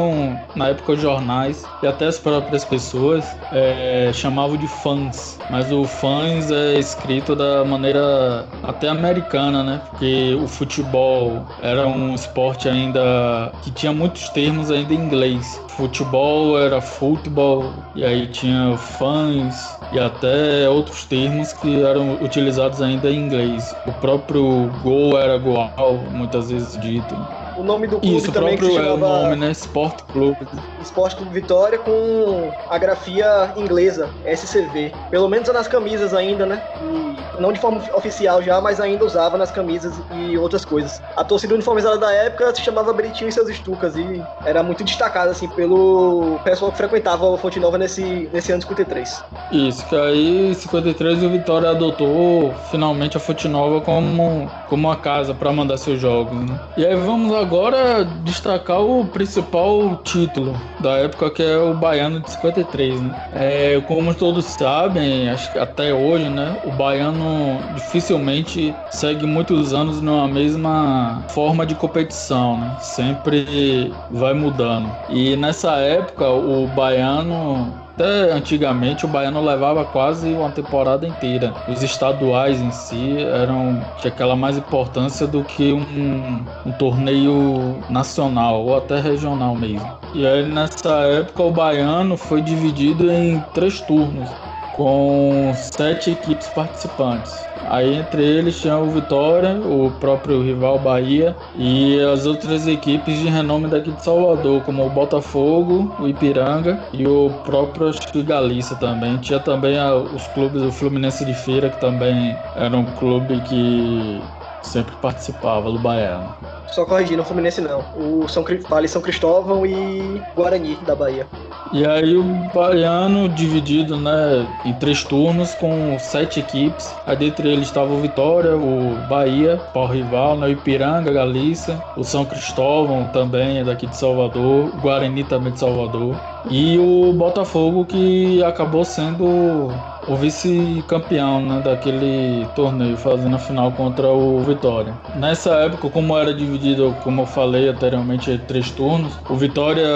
na 0.55 0.69
época 0.69 0.93
os 0.93 1.01
jornais 1.01 1.65
e 1.83 1.87
até 1.87 2.07
as 2.07 2.19
próprias 2.19 2.65
pessoas 2.65 3.37
é, 3.51 4.13
chamavam 4.15 4.57
de 4.57 4.69
fãs, 4.69 5.39
mas 5.51 5.73
o 5.73 5.85
fãs 5.85 6.53
é 6.53 6.79
escrito 6.79 7.35
da 7.35 7.65
maneira 7.65 8.47
até 8.63 8.89
americana, 8.89 9.65
né? 9.65 9.81
Porque 9.91 10.39
o 10.41 10.47
futebol 10.47 11.45
era 11.61 11.85
um 11.87 12.15
esporte 12.15 12.69
ainda 12.69 13.53
que 13.63 13.73
tinha 13.73 13.93
muitos 13.93 14.29
termos 14.29 14.71
ainda 14.71 14.95
em 14.95 14.99
inglês. 14.99 15.61
Futebol 15.77 16.59
era 16.59 16.81
futebol 16.81 17.73
e 17.95 18.05
aí 18.05 18.27
tinha 18.27 18.77
fãs 18.77 19.79
e 19.93 19.99
até 19.99 20.69
outros 20.69 21.05
termos 21.05 21.53
que 21.53 21.83
eram 21.83 22.15
utilizados 22.23 22.83
ainda 22.83 23.11
em 23.11 23.17
inglês. 23.17 23.75
O 23.87 23.93
próprio 23.95 24.71
gol 24.83 25.19
era 25.19 25.39
goal, 25.39 25.99
muitas 26.11 26.51
vezes 26.51 26.79
dito. 26.79 27.17
O 27.57 27.63
nome 27.63 27.87
do 27.87 28.01
clube 28.01 28.17
Isso, 28.17 28.33
também 28.33 28.57
que 28.57 28.65
se 28.65 28.73
chamava... 28.73 28.89
é 28.89 28.95
o 28.95 28.97
nome, 28.97 29.37
né? 29.37 29.51
Sport 29.51 30.03
Club. 30.13 30.37
Sport 30.83 31.17
Clube 31.17 31.33
Vitória 31.33 31.79
com 31.79 32.51
a 32.69 32.79
grafia 32.79 33.53
inglesa, 33.57 34.09
SCV. 34.27 34.93
Pelo 35.11 35.29
menos 35.29 35.49
nas 35.53 35.69
camisas 35.69 36.15
ainda, 36.15 36.47
né? 36.47 36.63
E 36.83 37.22
não 37.39 37.53
de 37.53 37.61
forma 37.61 37.83
oficial 37.95 38.43
já, 38.43 38.61
mas 38.61 38.81
ainda 38.81 39.05
usava 39.05 39.37
nas 39.37 39.51
camisas 39.51 39.95
e 40.13 40.37
outras 40.37 40.65
coisas. 40.65 41.01
A 41.17 41.25
torcida 41.25 41.55
uniformizada 41.55 41.99
da 41.99 42.13
época 42.13 42.55
se 42.55 42.63
chamava 42.63 42.93
Beritinho 42.93 43.29
e 43.29 43.33
seus 43.33 43.49
Estucas 43.49 43.97
e 43.97 44.23
era 44.45 44.63
muito 44.63 44.85
destacada, 44.85 45.31
assim, 45.31 45.49
pelo 45.49 46.39
pessoal 46.45 46.71
que 46.71 46.77
frequentava 46.77 47.27
o 47.27 47.37
Fonte 47.37 47.59
Nova 47.61 47.79
nesse, 47.79 48.29
nesse 48.33 48.53
ano 48.53 48.61
de 48.61 48.67
53. 48.67 49.25
Isso, 49.51 49.87
que 49.87 49.97
aí 49.97 50.51
em 50.51 50.55
53 50.55 51.23
o 51.23 51.31
Vitória 51.31 51.71
adotou 51.71 52.55
finalmente 52.71 53.17
a 53.17 53.21
Fonte 53.21 53.49
Nova 53.49 53.81
como, 53.81 54.51
como 54.69 54.89
uma 54.89 54.97
casa 54.97 55.35
para 55.35 55.53
mandar 55.53 55.77
seus 55.77 56.01
jogos, 56.01 56.35
né? 56.49 56.59
E 56.77 56.85
aí 56.85 56.97
vamos 56.97 57.35
agora 57.35 58.05
destacar 58.25 58.81
o 58.81 59.05
principal 59.07 59.97
título 60.05 60.55
da 60.81 60.99
época, 60.99 61.31
que 61.31 61.43
é 61.43 61.57
o 61.57 61.75
Baiano 61.75 62.21
de 62.21 62.31
53, 62.31 63.01
né? 63.01 63.29
É, 63.35 63.81
como 63.87 64.15
todos 64.15 64.45
sabem, 64.45 65.29
acho 65.31 65.53
que 65.53 65.59
até 65.59 65.93
hoje, 65.93 66.29
né, 66.29 66.57
o 66.65 66.71
Baiano 66.71 67.22
dificilmente 67.71 68.85
segue 68.91 69.27
muitos 69.27 69.73
anos 69.73 70.01
numa 70.01 70.29
mesma 70.29 71.25
forma 71.29 71.67
de 71.67 71.75
competição, 71.75 72.59
né? 72.59 72.75
Sempre 72.79 74.05
vai 74.11 74.35
mudando. 74.35 74.97
E 75.09 75.37
nessa 75.37 75.77
época, 75.77 76.29
o 76.31 76.67
Baiano 76.69 77.83
até 77.95 78.33
antigamente 78.33 79.05
o 79.05 79.09
baiano 79.09 79.41
levava 79.41 79.85
quase 79.85 80.35
uma 80.35 80.51
temporada 80.51 81.07
inteira. 81.07 81.55
Os 81.69 81.83
estaduais 81.83 82.61
em 82.61 82.71
si 82.71 83.19
eram 83.19 83.81
tinha 83.97 84.11
aquela 84.11 84.35
mais 84.35 84.57
importância 84.57 85.27
do 85.27 85.45
que 85.45 85.73
um, 85.73 86.45
um 86.65 86.73
torneio 86.73 87.85
nacional 87.89 88.65
ou 88.65 88.77
até 88.77 89.01
regional 89.01 89.55
mesmo. 89.55 89.89
E 90.15 90.27
aí 90.27 90.47
nessa 90.51 90.91
época 91.07 91.43
o 91.43 91.53
baiano 91.53 92.17
foi 92.17 92.43
dividido 92.43 93.11
em 93.11 93.41
três 93.53 93.81
turnos 93.81 94.31
com 94.73 95.53
sete 95.55 96.11
equipes 96.11 96.49
participantes. 96.49 97.47
Aí 97.69 97.95
entre 97.95 98.25
eles 98.25 98.61
tinha 98.61 98.79
o 98.79 98.91
Vitória, 98.91 99.61
o 99.61 99.91
próprio 99.93 100.43
rival 100.43 100.79
Bahia 100.79 101.37
e 101.55 102.01
as 102.01 102.27
outras 102.27 102.67
equipes 102.67 103.19
de 103.19 103.29
renome 103.29 103.69
daqui 103.69 103.93
de 103.93 104.03
Salvador, 104.03 104.63
como 104.63 104.85
o 104.85 104.91
Botafogo, 104.91 105.95
o 105.99 106.09
Ipiranga 106.09 106.79
e 106.93 107.07
o 107.07 107.31
próprio 107.45 107.93
Galícia 108.25 108.77
também. 108.77 109.17
Tinha 109.19 109.39
também 109.39 109.79
a, 109.79 109.95
os 109.95 110.27
clubes, 110.29 110.63
o 110.63 110.73
Fluminense 110.73 111.25
de 111.25 111.35
Feira, 111.35 111.71
que 111.71 111.79
também 111.79 112.37
era 112.57 112.77
um 112.77 112.85
clube 112.85 113.41
que 113.43 114.21
sempre 114.63 114.95
participava 114.97 115.71
do 115.71 115.79
Baiano. 115.79 116.35
Só 116.73 116.87
corrigindo, 116.87 117.21
o 117.21 117.25
Fluminense 117.25 117.61
não. 117.61 117.85
O 117.97 118.27
São, 118.29 118.45
vale 118.69 118.89
São 118.89 119.03
Cristóvão 119.03 119.67
e 119.67 120.23
Guarani 120.35 120.77
da 120.87 120.95
Bahia. 120.95 121.27
E 121.73 121.87
aí 121.87 122.17
o 122.17 122.23
Baiano 122.55 123.29
dividido 123.29 123.97
né, 123.97 124.47
em 124.65 124.73
três 124.75 125.05
turnos 125.05 125.55
com 125.55 125.99
sete 125.99 126.41
equipes. 126.41 126.95
Aí 127.07 127.17
dentre 127.17 127.49
eles 127.49 127.69
estava 127.69 127.93
o 127.93 128.01
Vitória, 128.01 128.57
o 128.57 128.97
Bahia, 129.09 129.59
pau 129.75 129.87
rival, 129.87 130.37
né, 130.37 130.47
o 130.47 130.51
Ipiranga, 130.51 131.13
Galícia, 131.13 131.83
o 131.97 132.05
São 132.05 132.25
Cristóvão 132.25 133.05
também 133.13 133.59
é 133.59 133.65
daqui 133.65 133.87
de 133.87 133.97
Salvador, 133.97 134.67
o 134.67 134.81
Guarani 134.81 135.25
também 135.25 135.53
de 135.53 135.59
Salvador. 135.59 136.17
E 136.51 136.79
o 136.79 137.13
Botafogo 137.13 137.85
que 137.85 138.43
acabou 138.43 138.85
sendo 138.85 139.71
o 140.07 140.17
vice-campeão 140.17 141.43
né, 141.43 141.61
daquele 141.61 142.47
torneio, 142.55 142.97
fazendo 142.97 143.37
a 143.37 143.39
final 143.39 143.73
contra 143.73 144.09
o 144.09 144.41
Vitória. 144.41 144.95
Nessa 145.15 145.51
época, 145.57 145.89
como 145.89 146.17
era 146.17 146.35
dividido, 146.35 146.95
como 147.03 147.23
eu 147.23 147.27
falei 147.27 147.69
anteriormente, 147.69 148.31
em 148.31 148.39
três 148.39 148.71
turnos, 148.71 149.13
o 149.29 149.37
Vitória 149.37 149.87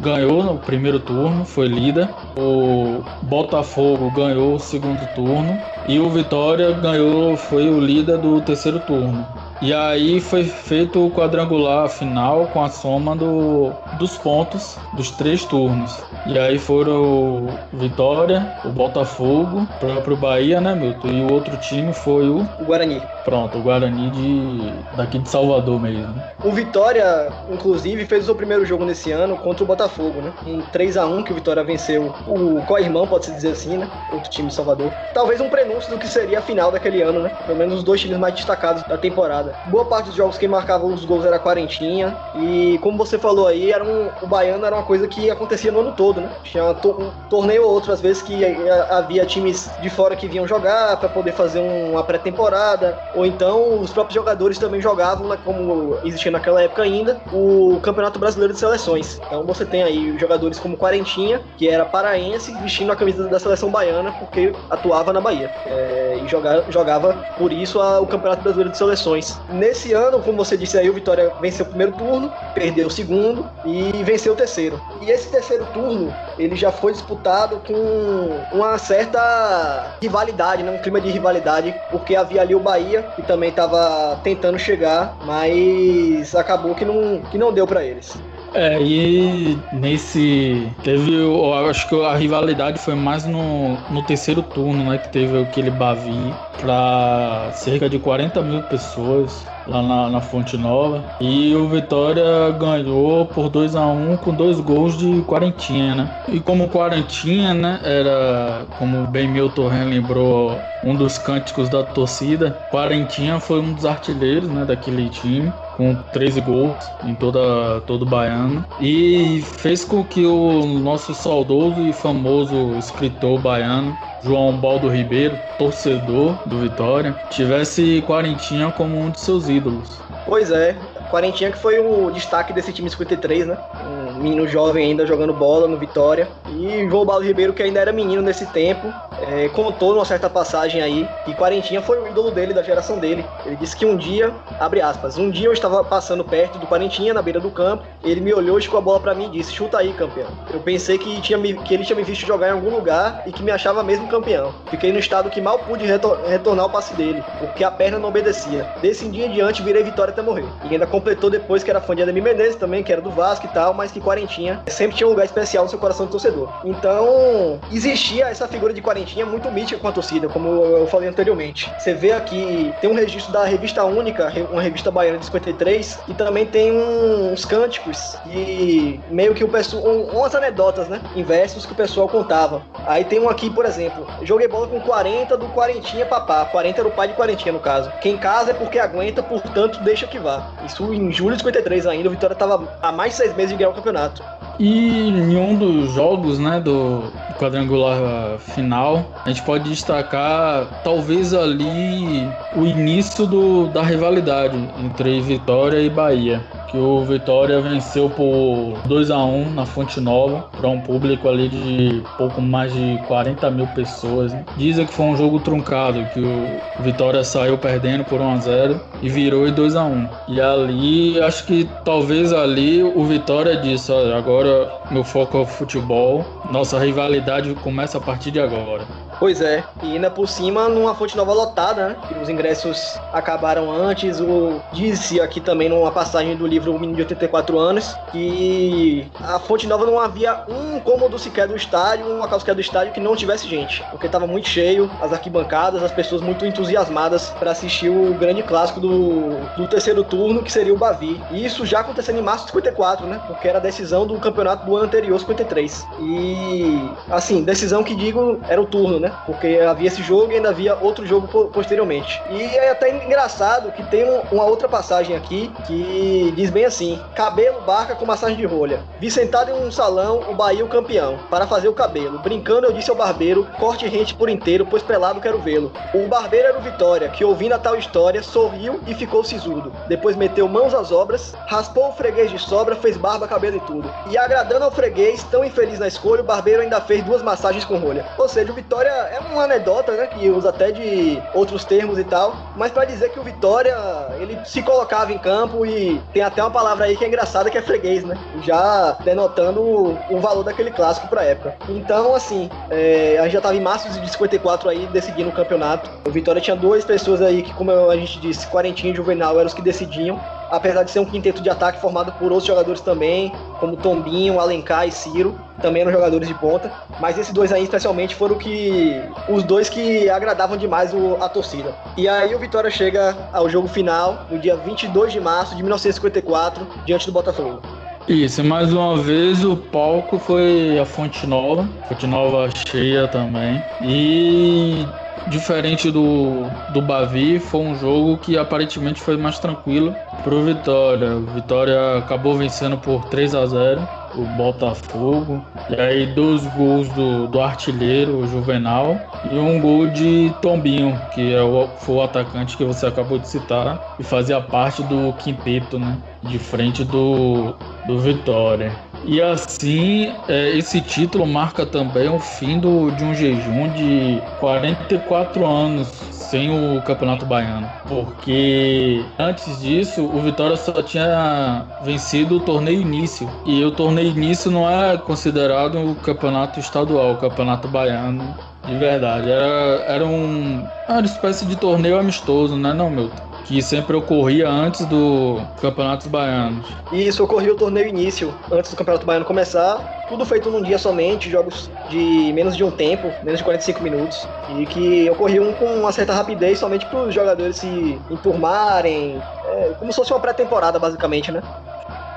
ganhou 0.00 0.42
no 0.42 0.58
primeiro 0.58 0.98
turno, 1.00 1.44
foi 1.44 1.68
líder. 1.68 2.08
O 2.38 3.02
Botafogo 3.22 4.10
ganhou 4.10 4.54
o 4.54 4.60
segundo 4.60 5.06
turno 5.08 5.60
e 5.86 5.98
o 5.98 6.08
Vitória 6.08 6.72
ganhou, 6.72 7.36
foi 7.36 7.68
o 7.68 7.80
líder 7.80 8.18
do 8.18 8.40
terceiro 8.40 8.80
turno. 8.80 9.26
E 9.62 9.74
aí 9.74 10.20
foi 10.22 10.44
feito 10.44 11.06
o 11.06 11.10
quadrangular 11.10 11.86
final 11.90 12.46
com 12.46 12.64
a 12.64 12.70
soma 12.70 13.14
do, 13.14 13.70
dos 13.98 14.16
pontos 14.16 14.78
dos 14.94 15.10
três 15.10 15.44
turnos. 15.44 16.02
E 16.26 16.38
aí 16.38 16.58
foram 16.58 17.02
o 17.02 17.48
Vitória, 17.74 18.54
o 18.64 18.70
Botafogo, 18.70 19.62
o 19.62 19.78
próprio 19.78 20.16
Bahia, 20.16 20.62
né, 20.62 20.74
Milton? 20.74 21.08
E 21.08 21.20
o 21.22 21.32
outro 21.32 21.56
time 21.58 21.92
foi 21.92 22.26
o... 22.28 22.38
O 22.58 22.64
Guarani. 22.64 23.02
Pronto, 23.24 23.58
o 23.58 23.62
Guarani 23.62 24.10
de 24.10 24.96
daqui 24.96 25.18
de 25.18 25.28
Salvador 25.28 25.78
mesmo. 25.78 26.14
O 26.42 26.52
Vitória, 26.52 27.30
inclusive, 27.50 28.06
fez 28.06 28.30
o 28.30 28.34
primeiro 28.34 28.64
jogo 28.64 28.86
nesse 28.86 29.12
ano 29.12 29.36
contra 29.36 29.62
o 29.62 29.66
Botafogo, 29.66 30.22
né? 30.22 30.32
Um 30.46 30.62
3 30.72 30.96
a 30.96 31.06
1 31.06 31.22
que 31.22 31.32
o 31.32 31.34
Vitória 31.34 31.62
venceu 31.62 32.14
o 32.26 32.62
co-irmão, 32.66 33.06
pode-se 33.06 33.32
dizer 33.32 33.52
assim, 33.52 33.76
né? 33.76 33.90
Outro 34.10 34.30
time 34.30 34.48
de 34.48 34.54
Salvador. 34.54 34.90
Talvez 35.12 35.38
um 35.40 35.50
prenúncio 35.50 35.90
do 35.90 35.98
que 35.98 36.08
seria 36.08 36.38
a 36.38 36.42
final 36.42 36.72
daquele 36.72 37.02
ano, 37.02 37.20
né? 37.20 37.30
Pelo 37.46 37.58
menos 37.58 37.74
os 37.74 37.84
dois 37.84 38.00
times 38.00 38.18
mais 38.18 38.34
destacados 38.34 38.82
da 38.84 38.96
temporada. 38.96 39.49
Boa 39.66 39.84
parte 39.84 40.06
dos 40.06 40.14
jogos 40.14 40.38
quem 40.38 40.48
marcava 40.48 40.86
os 40.86 41.04
gols 41.04 41.24
era 41.24 41.36
a 41.36 41.40
Quarentinha. 41.40 42.16
E 42.36 42.78
como 42.82 42.96
você 42.96 43.18
falou 43.18 43.46
aí, 43.46 43.72
era 43.72 43.84
um, 43.84 44.08
o 44.22 44.26
Baiano 44.26 44.64
era 44.64 44.76
uma 44.76 44.84
coisa 44.84 45.06
que 45.06 45.30
acontecia 45.30 45.70
no 45.72 45.80
ano 45.80 45.92
todo, 45.92 46.20
né? 46.20 46.30
Tinha 46.44 46.64
um 46.64 47.10
torneio 47.28 47.64
ou 47.64 47.72
outro, 47.72 47.92
às 47.92 48.00
vezes, 48.00 48.22
que 48.22 48.44
havia 48.90 49.24
times 49.26 49.70
de 49.80 49.90
fora 49.90 50.16
que 50.16 50.26
vinham 50.28 50.46
jogar 50.46 50.96
para 50.98 51.08
poder 51.08 51.32
fazer 51.32 51.60
uma 51.60 52.02
pré-temporada. 52.02 52.98
Ou 53.14 53.26
então 53.26 53.80
os 53.80 53.92
próprios 53.92 54.14
jogadores 54.14 54.58
também 54.58 54.80
jogavam, 54.80 55.28
né, 55.28 55.38
como 55.44 55.96
existia 56.04 56.30
naquela 56.30 56.62
época 56.62 56.82
ainda, 56.82 57.20
o 57.32 57.78
Campeonato 57.82 58.18
Brasileiro 58.18 58.52
de 58.52 58.58
Seleções. 58.58 59.20
Então 59.26 59.44
você 59.44 59.64
tem 59.64 59.82
aí 59.82 60.18
jogadores 60.18 60.58
como 60.58 60.76
Quarentinha, 60.76 61.40
que 61.56 61.68
era 61.68 61.84
paraense, 61.84 62.52
vestindo 62.60 62.92
a 62.92 62.96
camisa 62.96 63.28
da 63.28 63.38
seleção 63.38 63.70
baiana, 63.70 64.12
porque 64.12 64.52
atuava 64.68 65.12
na 65.12 65.20
Bahia. 65.20 65.50
É, 65.66 66.20
e 66.22 66.28
jogava, 66.28 66.64
jogava, 66.70 67.12
por 67.38 67.52
isso, 67.52 67.80
a, 67.80 68.00
o 68.00 68.06
Campeonato 68.06 68.42
Brasileiro 68.42 68.70
de 68.70 68.78
Seleções. 68.78 69.39
Nesse 69.48 69.92
ano, 69.92 70.20
como 70.20 70.38
você 70.38 70.56
disse 70.56 70.78
aí, 70.78 70.88
o 70.88 70.94
Vitória 70.94 71.32
venceu 71.40 71.64
o 71.64 71.68
primeiro 71.68 71.92
turno, 71.92 72.32
perdeu 72.54 72.86
o 72.86 72.90
segundo 72.90 73.48
e 73.64 73.90
venceu 74.04 74.32
o 74.32 74.36
terceiro. 74.36 74.80
E 75.00 75.10
esse 75.10 75.28
terceiro 75.28 75.66
turno, 75.66 76.14
ele 76.38 76.54
já 76.54 76.70
foi 76.70 76.92
disputado 76.92 77.60
com 77.66 78.42
uma 78.52 78.78
certa 78.78 79.92
rivalidade, 80.00 80.62
né? 80.62 80.70
um 80.70 80.78
clima 80.78 81.00
de 81.00 81.10
rivalidade, 81.10 81.74
porque 81.90 82.14
havia 82.14 82.42
ali 82.42 82.54
o 82.54 82.60
Bahia, 82.60 83.02
que 83.16 83.22
também 83.22 83.50
estava 83.50 84.18
tentando 84.22 84.58
chegar, 84.58 85.16
mas 85.24 86.34
acabou 86.34 86.74
que 86.74 86.84
não, 86.84 87.20
que 87.30 87.38
não 87.38 87.52
deu 87.52 87.66
para 87.66 87.84
eles. 87.84 88.16
É, 88.52 88.82
e 88.82 89.58
nesse. 89.72 90.68
Teve. 90.82 91.14
Eu 91.14 91.54
acho 91.54 91.88
que 91.88 91.94
a 92.04 92.16
rivalidade 92.16 92.78
foi 92.78 92.94
mais 92.94 93.24
no, 93.24 93.76
no 93.88 94.02
terceiro 94.02 94.42
turno, 94.42 94.84
né? 94.84 94.98
Que 94.98 95.08
teve 95.08 95.40
aquele 95.40 95.70
Bavi 95.70 96.34
para 96.60 97.50
cerca 97.52 97.88
de 97.88 97.98
40 97.98 98.42
mil 98.42 98.62
pessoas 98.62 99.46
lá 99.66 99.82
na, 99.82 100.10
na, 100.10 100.20
Fonte 100.20 100.56
Nova. 100.56 101.02
E 101.20 101.54
o 101.54 101.68
Vitória 101.68 102.50
ganhou 102.58 103.24
por 103.26 103.48
2 103.48 103.76
a 103.76 103.86
1 103.86 104.12
um, 104.12 104.16
com 104.16 104.34
dois 104.34 104.60
gols 104.60 104.98
de 104.98 105.22
Quarentinha, 105.22 105.94
né? 105.94 106.10
E 106.28 106.40
como 106.40 106.68
Quarentinha, 106.68 107.54
né, 107.54 107.80
era, 107.82 108.66
como 108.78 109.06
bem 109.06 109.28
Milton 109.28 109.68
lembrou, 109.88 110.60
um 110.82 110.94
dos 110.94 111.18
cânticos 111.18 111.68
da 111.68 111.82
torcida, 111.82 112.58
Quarentinha 112.70 113.38
foi 113.38 113.60
um 113.60 113.72
dos 113.72 113.84
artilheiros, 113.84 114.48
né, 114.48 114.64
daquele 114.64 115.08
time 115.08 115.52
com 115.80 115.94
13 116.12 116.42
gols 116.42 116.76
em 117.06 117.14
toda 117.14 117.80
todo 117.86 118.02
o 118.02 118.06
baiano 118.06 118.62
e 118.78 119.42
fez 119.56 119.82
com 119.82 120.04
que 120.04 120.26
o 120.26 120.66
nosso 120.66 121.14
saudoso 121.14 121.80
e 121.80 121.90
famoso 121.90 122.76
escritor 122.76 123.40
baiano 123.40 123.96
João 124.22 124.54
Baldo 124.58 124.90
Ribeiro, 124.90 125.38
torcedor 125.56 126.36
do 126.44 126.58
Vitória, 126.58 127.16
tivesse 127.30 128.04
Quarentinha 128.06 128.70
como 128.70 128.98
um 128.98 129.08
de 129.08 129.18
seus 129.18 129.48
ídolos. 129.48 129.88
Pois 130.26 130.50
é, 130.50 130.76
Quarentinha 131.10 131.50
que 131.50 131.56
foi 131.56 131.78
o 131.78 132.10
destaque 132.10 132.52
desse 132.52 132.70
time 132.74 132.90
53, 132.90 133.46
né? 133.46 133.56
Um 133.82 134.09
menino 134.20 134.46
jovem 134.46 134.86
ainda 134.86 135.06
jogando 135.06 135.32
bola 135.32 135.66
no 135.66 135.76
Vitória. 135.76 136.28
E 136.48 136.88
João 136.88 137.04
Baldo 137.04 137.26
Ribeiro, 137.26 137.52
que 137.52 137.62
ainda 137.62 137.80
era 137.80 137.92
menino 137.92 138.22
nesse 138.22 138.46
tempo, 138.46 138.92
é, 139.22 139.48
contou 139.48 139.94
numa 139.94 140.04
certa 140.04 140.28
passagem 140.28 140.82
aí 140.82 141.08
que 141.24 141.34
Quarentinha 141.34 141.82
foi 141.82 141.98
o 141.98 142.08
ídolo 142.08 142.30
dele, 142.30 142.54
da 142.54 142.62
geração 142.62 142.98
dele. 142.98 143.24
Ele 143.44 143.56
disse 143.56 143.76
que 143.76 143.86
um 143.86 143.96
dia, 143.96 144.32
abre 144.58 144.80
aspas, 144.80 145.18
um 145.18 145.30
dia 145.30 145.48
eu 145.48 145.52
estava 145.52 145.82
passando 145.82 146.24
perto 146.24 146.58
do 146.58 146.66
Quarentinha, 146.66 147.14
na 147.14 147.22
beira 147.22 147.40
do 147.40 147.50
campo, 147.50 147.84
ele 148.04 148.20
me 148.20 148.32
olhou, 148.32 148.58
esticou 148.58 148.78
a 148.78 148.82
bola 148.82 149.00
para 149.00 149.14
mim 149.14 149.26
e 149.26 149.30
disse, 149.30 149.52
chuta 149.52 149.78
aí, 149.78 149.92
campeão. 149.92 150.28
Eu 150.52 150.60
pensei 150.60 150.98
que, 150.98 151.20
tinha 151.20 151.38
me, 151.38 151.54
que 151.54 151.74
ele 151.74 151.84
tinha 151.84 151.96
me 151.96 152.02
visto 152.02 152.26
jogar 152.26 152.48
em 152.48 152.52
algum 152.52 152.70
lugar 152.70 153.22
e 153.26 153.32
que 153.32 153.42
me 153.42 153.50
achava 153.50 153.82
mesmo 153.82 154.08
campeão. 154.08 154.54
Fiquei 154.70 154.92
no 154.92 154.98
estado 154.98 155.30
que 155.30 155.40
mal 155.40 155.58
pude 155.60 155.84
retor 155.84 156.20
retornar 156.26 156.66
o 156.66 156.70
passe 156.70 156.94
dele, 156.94 157.22
porque 157.38 157.64
a 157.64 157.70
perna 157.70 157.98
não 157.98 158.08
obedecia. 158.08 158.68
Desse 158.80 159.08
dia 159.08 159.26
em 159.26 159.32
diante, 159.32 159.62
virei 159.62 159.82
Vitória 159.82 160.12
até 160.12 160.22
morrer. 160.22 160.46
E 160.64 160.74
ainda 160.74 160.86
completou 160.86 161.30
depois 161.30 161.62
que 161.62 161.70
era 161.70 161.80
fã 161.80 161.94
de 161.94 162.02
Ademir 162.02 162.22
Menezes 162.22 162.56
também, 162.56 162.82
que 162.82 162.92
era 162.92 163.00
do 163.00 163.10
Vasco 163.10 163.46
e 163.46 163.48
tal, 163.48 163.72
mas 163.72 163.90
que 163.90 164.00
Quarentinha 164.10 164.60
sempre 164.66 164.96
tinha 164.96 165.06
um 165.06 165.10
lugar 165.10 165.24
especial 165.24 165.62
no 165.64 165.70
seu 165.70 165.78
coração 165.78 166.06
de 166.06 166.12
torcedor. 166.12 166.48
Então, 166.64 167.60
existia 167.70 168.26
essa 168.26 168.48
figura 168.48 168.74
de 168.74 168.82
Quarentinha 168.82 169.24
muito 169.24 169.50
mítica 169.52 169.78
com 169.78 169.86
a 169.86 169.92
torcida, 169.92 170.28
como 170.28 170.48
eu 170.48 170.86
falei 170.88 171.08
anteriormente. 171.08 171.72
Você 171.78 171.94
vê 171.94 172.10
aqui, 172.10 172.74
tem 172.80 172.90
um 172.90 172.94
registro 172.94 173.32
da 173.32 173.44
Revista 173.44 173.84
Única, 173.84 174.32
uma 174.50 174.60
revista 174.60 174.90
baiana 174.90 175.18
de 175.18 175.26
53, 175.26 176.00
e 176.08 176.14
também 176.14 176.44
tem 176.44 176.72
uns 176.72 177.44
cânticos 177.44 178.16
e 178.26 178.98
meio 179.10 179.32
que 179.32 179.44
o 179.44 179.48
pessoal, 179.48 179.84
umas 179.84 180.34
anedotas, 180.34 180.88
né, 180.88 181.00
em 181.14 181.22
versos 181.22 181.64
que 181.64 181.72
o 181.72 181.76
pessoal 181.76 182.08
contava. 182.08 182.62
Aí 182.86 183.04
tem 183.04 183.20
um 183.20 183.28
aqui, 183.28 183.48
por 183.48 183.64
exemplo, 183.64 184.06
joguei 184.22 184.48
bola 184.48 184.66
com 184.66 184.80
40 184.80 185.36
do 185.36 185.46
Quarentinha 185.50 186.04
papá. 186.04 186.44
40 186.46 186.80
era 186.80 186.88
o 186.88 186.90
pai 186.90 187.08
de 187.08 187.14
Quarentinha, 187.14 187.52
no 187.52 187.60
caso. 187.60 187.92
Quem 188.00 188.18
casa 188.18 188.50
é 188.50 188.54
porque 188.54 188.78
aguenta, 188.78 189.22
portanto, 189.22 189.80
deixa 189.80 190.06
que 190.06 190.18
vá. 190.18 190.50
Isso 190.66 190.92
em 190.92 191.12
julho 191.12 191.36
de 191.36 191.42
53 191.42 191.86
ainda, 191.86 192.08
o 192.08 192.10
Vitória 192.10 192.34
estava 192.34 192.76
há 192.82 192.90
mais 192.90 193.12
de 193.12 193.18
seis 193.18 193.36
meses 193.36 193.50
de 193.50 193.56
ganhar 193.56 193.70
o 193.70 193.74
campeonato 193.74 193.99
campeonato. 194.00 194.39
E 194.62 195.08
em 195.08 195.36
um 195.38 195.56
dos 195.56 195.94
jogos, 195.94 196.38
né, 196.38 196.60
do 196.60 197.02
quadrangular 197.38 198.38
final, 198.38 199.10
a 199.24 199.28
gente 199.30 199.40
pode 199.40 199.70
destacar 199.70 200.82
talvez 200.84 201.32
ali 201.32 202.28
o 202.54 202.66
início 202.66 203.26
do, 203.26 203.68
da 203.68 203.82
rivalidade 203.82 204.58
entre 204.84 205.18
Vitória 205.22 205.80
e 205.80 205.88
Bahia 205.88 206.44
que 206.70 206.78
o 206.78 207.04
Vitória 207.04 207.60
venceu 207.60 208.08
por 208.08 208.78
2 208.86 209.10
a 209.10 209.18
1 209.18 209.50
na 209.54 209.66
Fonte 209.66 210.00
Nova 210.00 210.48
para 210.56 210.68
um 210.68 210.80
público 210.80 211.28
ali 211.28 211.48
de 211.48 212.02
pouco 212.16 212.40
mais 212.40 212.72
de 212.72 212.98
40 213.08 213.50
mil 213.50 213.66
pessoas. 213.68 214.32
Dizem 214.56 214.86
que 214.86 214.92
foi 214.92 215.06
um 215.06 215.16
jogo 215.16 215.40
truncado, 215.40 216.04
que 216.14 216.20
o 216.20 216.82
Vitória 216.82 217.24
saiu 217.24 217.58
perdendo 217.58 218.04
por 218.04 218.20
1 218.20 218.32
a 218.32 218.36
0 218.36 218.80
e 219.02 219.08
virou 219.08 219.48
em 219.48 219.52
2 219.52 219.74
a 219.74 219.84
1 219.84 220.08
E 220.28 220.40
ali, 220.40 221.20
acho 221.20 221.44
que 221.44 221.68
talvez 221.84 222.32
ali 222.32 222.82
o 222.82 223.04
Vitória 223.04 223.56
disse, 223.56 223.90
olha, 223.90 224.16
agora 224.16 224.49
meu 224.90 225.04
foco 225.04 225.36
é 225.36 225.40
o 225.40 225.46
futebol, 225.46 226.24
nossa 226.50 226.78
rivalidade 226.78 227.54
começa 227.56 227.98
a 227.98 228.00
partir 228.00 228.30
de 228.30 228.40
agora. 228.40 228.86
Pois 229.20 229.42
é, 229.42 229.62
e 229.82 229.92
ainda 229.92 230.10
por 230.10 230.26
cima 230.26 230.66
numa 230.70 230.94
fonte 230.94 231.14
nova 231.14 231.34
lotada, 231.34 231.90
né? 231.90 231.96
Os 232.22 232.30
ingressos 232.30 232.98
acabaram 233.12 233.70
antes. 233.70 234.18
O 234.18 234.62
disse 234.72 235.20
aqui 235.20 235.42
também 235.42 235.68
numa 235.68 235.92
passagem 235.92 236.34
do 236.34 236.46
livro 236.46 236.74
O 236.74 236.80
Menino 236.80 236.96
de 236.96 237.02
84 237.02 237.58
anos 237.58 237.94
que 238.10 239.06
a 239.20 239.38
fonte 239.38 239.66
nova 239.66 239.84
não 239.84 240.00
havia 240.00 240.42
um 240.48 240.80
cômodo 240.80 241.18
sequer 241.18 241.46
do 241.46 241.54
estádio, 241.54 242.06
um 242.06 242.16
local 242.16 242.40
sequer 242.40 242.54
do 242.54 242.62
estádio 242.62 242.94
que 242.94 243.00
não 243.00 243.14
tivesse 243.14 243.46
gente, 243.46 243.84
porque 243.90 244.06
estava 244.06 244.26
muito 244.26 244.48
cheio, 244.48 244.90
as 245.02 245.12
arquibancadas, 245.12 245.82
as 245.82 245.92
pessoas 245.92 246.22
muito 246.22 246.46
entusiasmadas 246.46 247.28
para 247.38 247.50
assistir 247.50 247.90
o 247.90 248.14
grande 248.14 248.42
clássico 248.42 248.80
do, 248.80 249.36
do 249.54 249.68
terceiro 249.68 250.02
turno, 250.02 250.42
que 250.42 250.50
seria 250.50 250.72
o 250.72 250.78
Bavi. 250.78 251.20
E 251.30 251.44
isso 251.44 251.66
já 251.66 251.80
acontecendo 251.80 252.18
em 252.18 252.22
março 252.22 252.46
de 252.46 252.52
54, 252.52 253.06
né? 253.06 253.20
Porque 253.26 253.46
era 253.46 253.58
a 253.58 253.60
decisão 253.60 254.06
do 254.06 254.18
campeonato 254.18 254.64
do 254.64 254.74
ano 254.76 254.86
anterior, 254.86 255.20
53. 255.20 255.86
E 256.00 256.90
assim, 257.10 257.42
decisão 257.42 257.84
que 257.84 257.94
digo 257.94 258.40
era 258.48 258.60
o 258.60 258.64
turno, 258.64 258.98
né? 258.98 259.09
Porque 259.26 259.58
havia 259.58 259.88
esse 259.88 260.02
jogo 260.02 260.32
e 260.32 260.36
ainda 260.36 260.50
havia 260.50 260.76
outro 260.76 261.06
jogo 261.06 261.28
posteriormente. 261.48 262.20
E 262.30 262.42
é 262.42 262.70
até 262.70 262.90
engraçado 263.04 263.72
que 263.72 263.82
tem 263.84 264.04
uma 264.30 264.44
outra 264.44 264.68
passagem 264.68 265.16
aqui 265.16 265.52
que 265.66 266.32
diz 266.36 266.50
bem 266.50 266.64
assim: 266.64 267.00
cabelo, 267.14 267.60
barca 267.62 267.94
com 267.94 268.06
massagem 268.06 268.36
de 268.36 268.46
rolha. 268.46 268.80
Vi 268.98 269.10
sentado 269.10 269.50
em 269.50 269.54
um 269.54 269.70
salão 269.70 270.20
o 270.28 270.34
Bahia 270.34 270.64
o 270.64 270.68
campeão, 270.68 271.18
para 271.30 271.46
fazer 271.46 271.68
o 271.68 271.72
cabelo. 271.72 272.18
Brincando, 272.18 272.66
eu 272.66 272.72
disse 272.72 272.90
ao 272.90 272.96
barbeiro: 272.96 273.46
corte 273.58 273.86
rente 273.86 274.14
por 274.14 274.28
inteiro, 274.28 274.66
pois 274.66 274.82
pelado 274.82 275.20
quero 275.20 275.38
vê-lo. 275.38 275.72
O 275.94 276.06
barbeiro 276.08 276.48
era 276.48 276.58
o 276.58 276.62
Vitória, 276.62 277.08
que 277.08 277.24
ouvindo 277.24 277.54
a 277.54 277.58
tal 277.58 277.76
história, 277.76 278.22
sorriu 278.22 278.80
e 278.86 278.94
ficou 278.94 279.24
sisudo. 279.24 279.72
Depois 279.88 280.16
meteu 280.16 280.48
mãos 280.48 280.74
às 280.74 280.92
obras, 280.92 281.34
raspou 281.46 281.88
o 281.88 281.92
freguês 281.92 282.30
de 282.30 282.38
sobra, 282.38 282.76
fez 282.76 282.96
barba, 282.96 283.26
cabelo 283.26 283.56
e 283.56 283.60
tudo. 283.60 283.90
E 284.10 284.18
agradando 284.18 284.64
ao 284.64 284.70
freguês, 284.70 285.22
tão 285.24 285.44
infeliz 285.44 285.78
na 285.78 285.88
escolha, 285.88 286.22
o 286.22 286.24
barbeiro 286.24 286.62
ainda 286.62 286.80
fez 286.80 287.02
duas 287.04 287.22
massagens 287.22 287.64
com 287.64 287.76
rolha. 287.76 288.04
Ou 288.18 288.28
seja, 288.28 288.50
o 288.50 288.54
Vitória 288.54 288.99
é 289.08 289.20
uma 289.20 289.44
anedota, 289.44 289.92
né, 289.92 290.06
que 290.06 290.28
usa 290.30 290.50
até 290.50 290.70
de 290.70 291.22
outros 291.32 291.64
termos 291.64 291.98
e 291.98 292.04
tal, 292.04 292.36
mas 292.56 292.72
para 292.72 292.84
dizer 292.84 293.10
que 293.10 293.18
o 293.18 293.22
Vitória, 293.22 293.76
ele 294.18 294.38
se 294.44 294.62
colocava 294.62 295.12
em 295.12 295.18
campo 295.18 295.64
e 295.64 296.00
tem 296.12 296.22
até 296.22 296.42
uma 296.42 296.50
palavra 296.50 296.86
aí 296.86 296.96
que 296.96 297.04
é 297.04 297.08
engraçada 297.08 297.50
que 297.50 297.58
é 297.58 297.62
freguês, 297.62 298.04
né? 298.04 298.16
Já 298.42 298.92
denotando 299.04 299.60
o 300.08 300.18
valor 300.20 300.44
daquele 300.44 300.70
clássico 300.70 301.08
pra 301.08 301.24
época. 301.24 301.54
Então, 301.68 302.14
assim, 302.14 302.50
é, 302.70 303.18
a 303.18 303.24
gente 303.24 303.32
já 303.32 303.40
tava 303.40 303.56
em 303.56 303.60
março 303.60 303.88
de 303.88 304.10
54 304.10 304.68
aí 304.68 304.86
decidindo 304.88 305.30
o 305.30 305.32
campeonato. 305.32 305.90
O 306.06 306.10
Vitória 306.10 306.40
tinha 306.40 306.56
duas 306.56 306.84
pessoas 306.84 307.22
aí 307.22 307.42
que, 307.42 307.52
como 307.54 307.70
a 307.70 307.96
gente 307.96 308.20
disse, 308.20 308.46
Quarentinho 308.46 308.92
e 308.92 308.96
Juvenal 308.96 309.36
eram 309.36 309.46
os 309.46 309.54
que 309.54 309.62
decidiam 309.62 310.20
apesar 310.50 310.82
de 310.82 310.90
ser 310.90 311.00
um 311.00 311.04
quinteto 311.04 311.42
de 311.42 311.48
ataque 311.48 311.80
formado 311.80 312.12
por 312.12 312.30
outros 312.30 312.46
jogadores 312.46 312.80
também, 312.80 313.32
como 313.58 313.76
Tombinho, 313.76 314.40
Alencar 314.40 314.86
e 314.86 314.92
Ciro, 314.92 315.38
também 315.60 315.82
eram 315.82 315.92
jogadores 315.92 316.26
de 316.26 316.34
ponta, 316.34 316.72
mas 317.00 317.18
esses 317.18 317.32
dois 317.32 317.52
aí 317.52 317.62
especialmente 317.62 318.14
foram 318.14 318.36
que 318.36 319.00
os 319.28 319.44
dois 319.44 319.68
que 319.68 320.08
agradavam 320.08 320.56
demais 320.56 320.92
o, 320.94 321.16
a 321.20 321.28
torcida. 321.28 321.74
E 321.96 322.08
aí 322.08 322.34
o 322.34 322.38
Vitória 322.38 322.70
chega 322.70 323.16
ao 323.32 323.48
jogo 323.48 323.68
final 323.68 324.26
no 324.30 324.38
dia 324.38 324.56
22 324.56 325.12
de 325.12 325.20
março 325.20 325.54
de 325.54 325.62
1954, 325.62 326.66
diante 326.84 327.06
do 327.06 327.12
Botafogo. 327.12 327.60
Isso, 328.08 328.42
mais 328.42 328.72
uma 328.72 328.96
vez 328.96 329.44
o 329.44 329.56
palco 329.56 330.18
foi 330.18 330.78
a 330.80 330.84
Fonte 330.84 331.26
Nova, 331.26 331.68
Fonte 331.88 332.06
Nova 332.06 332.48
cheia 332.66 333.06
também. 333.06 333.62
E 333.82 334.84
diferente 335.28 335.90
do, 335.90 336.44
do 336.72 336.80
Bavi, 336.80 337.38
foi 337.38 337.60
um 337.60 337.76
jogo 337.76 338.18
que 338.18 338.36
aparentemente 338.38 339.00
foi 339.00 339.16
mais 339.16 339.38
tranquilo 339.38 339.94
pro 340.22 340.44
Vitória. 340.44 341.16
O 341.16 341.26
Vitória 341.26 341.98
acabou 341.98 342.36
vencendo 342.36 342.76
por 342.78 343.04
3 343.06 343.34
a 343.34 343.46
0 343.46 343.88
o 344.14 344.24
Botafogo. 344.36 345.44
E 345.68 345.80
aí 345.80 346.06
dois 346.06 346.44
gols 346.46 346.88
do, 346.90 347.28
do 347.28 347.40
artilheiro, 347.40 348.18
o 348.18 348.26
Juvenal, 348.26 348.98
e 349.30 349.38
um 349.38 349.60
gol 349.60 349.86
de 349.86 350.34
Tombinho, 350.40 351.00
que 351.12 351.32
é 351.32 351.42
o, 351.42 351.68
foi 351.78 351.96
o 351.96 352.02
atacante 352.02 352.56
que 352.56 352.64
você 352.64 352.86
acabou 352.86 353.18
de 353.18 353.28
citar, 353.28 353.94
e 353.98 354.02
fazia 354.02 354.40
parte 354.40 354.82
do 354.82 355.12
quinteto, 355.14 355.78
né? 355.78 355.98
De 356.22 356.38
frente 356.38 356.84
do, 356.84 357.54
do 357.86 357.98
Vitória. 357.98 358.72
E 359.04 359.20
assim, 359.20 360.12
é, 360.28 360.50
esse 360.56 360.80
título 360.80 361.26
marca 361.26 361.64
também 361.64 362.08
o 362.08 362.18
fim 362.18 362.58
do, 362.58 362.90
de 362.90 363.02
um 363.02 363.14
jejum 363.14 363.72
de 363.72 364.22
44 364.38 365.46
anos 365.46 365.88
sem 366.10 366.50
o 366.50 366.80
Campeonato 366.82 367.26
Baiano. 367.26 367.68
Porque 367.88 369.04
antes 369.18 369.60
disso, 369.60 370.04
o 370.04 370.20
Vitória 370.20 370.56
só 370.56 370.82
tinha 370.82 371.66
vencido 371.82 372.36
o 372.36 372.40
torneio 372.40 372.80
início. 372.80 373.28
E 373.44 373.64
o 373.64 373.72
torneio 373.72 374.10
início 374.10 374.50
não 374.50 374.70
é 374.70 374.96
considerado 374.96 375.78
o 375.78 375.96
campeonato 375.96 376.60
estadual, 376.60 377.14
o 377.14 377.16
campeonato 377.16 377.66
baiano. 377.66 378.36
De 378.64 378.76
verdade, 378.76 379.30
era, 379.30 379.84
era 379.88 380.06
um, 380.06 380.68
era 380.86 380.98
uma 380.98 381.06
espécie 381.06 381.46
de 381.46 381.56
torneio 381.56 381.98
amistoso, 381.98 382.54
né, 382.56 382.72
não, 382.74 382.90
Milton? 382.90 383.29
Que 383.50 383.60
sempre 383.60 383.96
ocorria 383.96 384.48
antes 384.48 384.86
do 384.86 385.40
Campeonato 385.60 386.08
Baiano. 386.08 386.62
E 386.92 387.08
isso 387.08 387.24
ocorria 387.24 387.52
o 387.52 387.56
torneio 387.56 387.88
início, 387.88 388.32
antes 388.48 388.70
do 388.70 388.76
Campeonato 388.76 389.04
Baiano 389.04 389.24
começar, 389.24 390.04
tudo 390.08 390.24
feito 390.24 390.48
num 390.48 390.62
dia 390.62 390.78
somente, 390.78 391.28
jogos 391.28 391.68
de 391.88 392.32
menos 392.32 392.56
de 392.56 392.62
um 392.62 392.70
tempo, 392.70 393.12
menos 393.24 393.38
de 393.38 393.44
45 393.44 393.82
minutos, 393.82 394.28
e 394.56 394.64
que 394.66 395.10
ocorriam 395.10 395.52
com 395.54 395.64
uma 395.64 395.90
certa 395.90 396.14
rapidez 396.14 396.60
somente 396.60 396.86
para 396.86 397.00
os 397.00 397.12
jogadores 397.12 397.56
se 397.56 397.98
enturmarem, 398.08 399.20
é, 399.44 399.72
como 399.80 399.92
se 399.92 399.96
fosse 399.96 400.12
uma 400.12 400.20
pré-temporada, 400.20 400.78
basicamente, 400.78 401.32
né? 401.32 401.42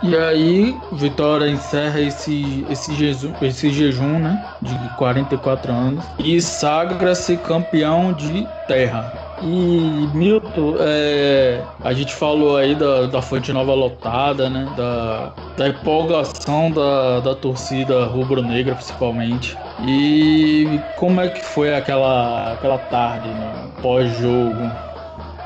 E 0.04 0.16
aí, 0.16 0.80
Vitória 0.92 1.50
encerra 1.50 2.00
esse, 2.00 2.64
esse, 2.70 2.94
jejum, 2.94 3.34
esse 3.42 3.72
jejum 3.72 4.20
né, 4.20 4.40
de 4.62 4.78
44 4.98 5.72
anos 5.72 6.06
e 6.20 6.40
sagra-se 6.40 7.38
campeão 7.38 8.14
de 8.14 8.48
terra. 8.68 9.33
E 9.46 10.10
Milton, 10.14 10.76
é, 10.80 11.62
a 11.84 11.92
gente 11.94 12.14
falou 12.14 12.56
aí 12.56 12.74
da, 12.76 13.08
da 13.08 13.22
Fonte 13.22 13.52
Nova 13.52 13.74
lotada, 13.74 14.50
né? 14.50 14.72
Da, 14.78 15.34
da 15.58 15.68
empolgação 15.68 16.72
da, 16.72 17.20
da 17.20 17.36
torcida 17.36 18.06
rubro-negra, 18.06 18.74
principalmente. 18.74 19.58
E 19.86 20.80
como 20.96 21.20
é 21.20 21.28
que 21.28 21.44
foi 21.44 21.76
aquela, 21.76 22.54
aquela 22.54 22.78
tarde, 22.78 23.28
né, 23.28 23.52
pós-jogo? 23.82 24.72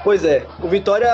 Pois 0.04 0.24
é, 0.24 0.46
o 0.62 0.68
Vitória, 0.68 1.12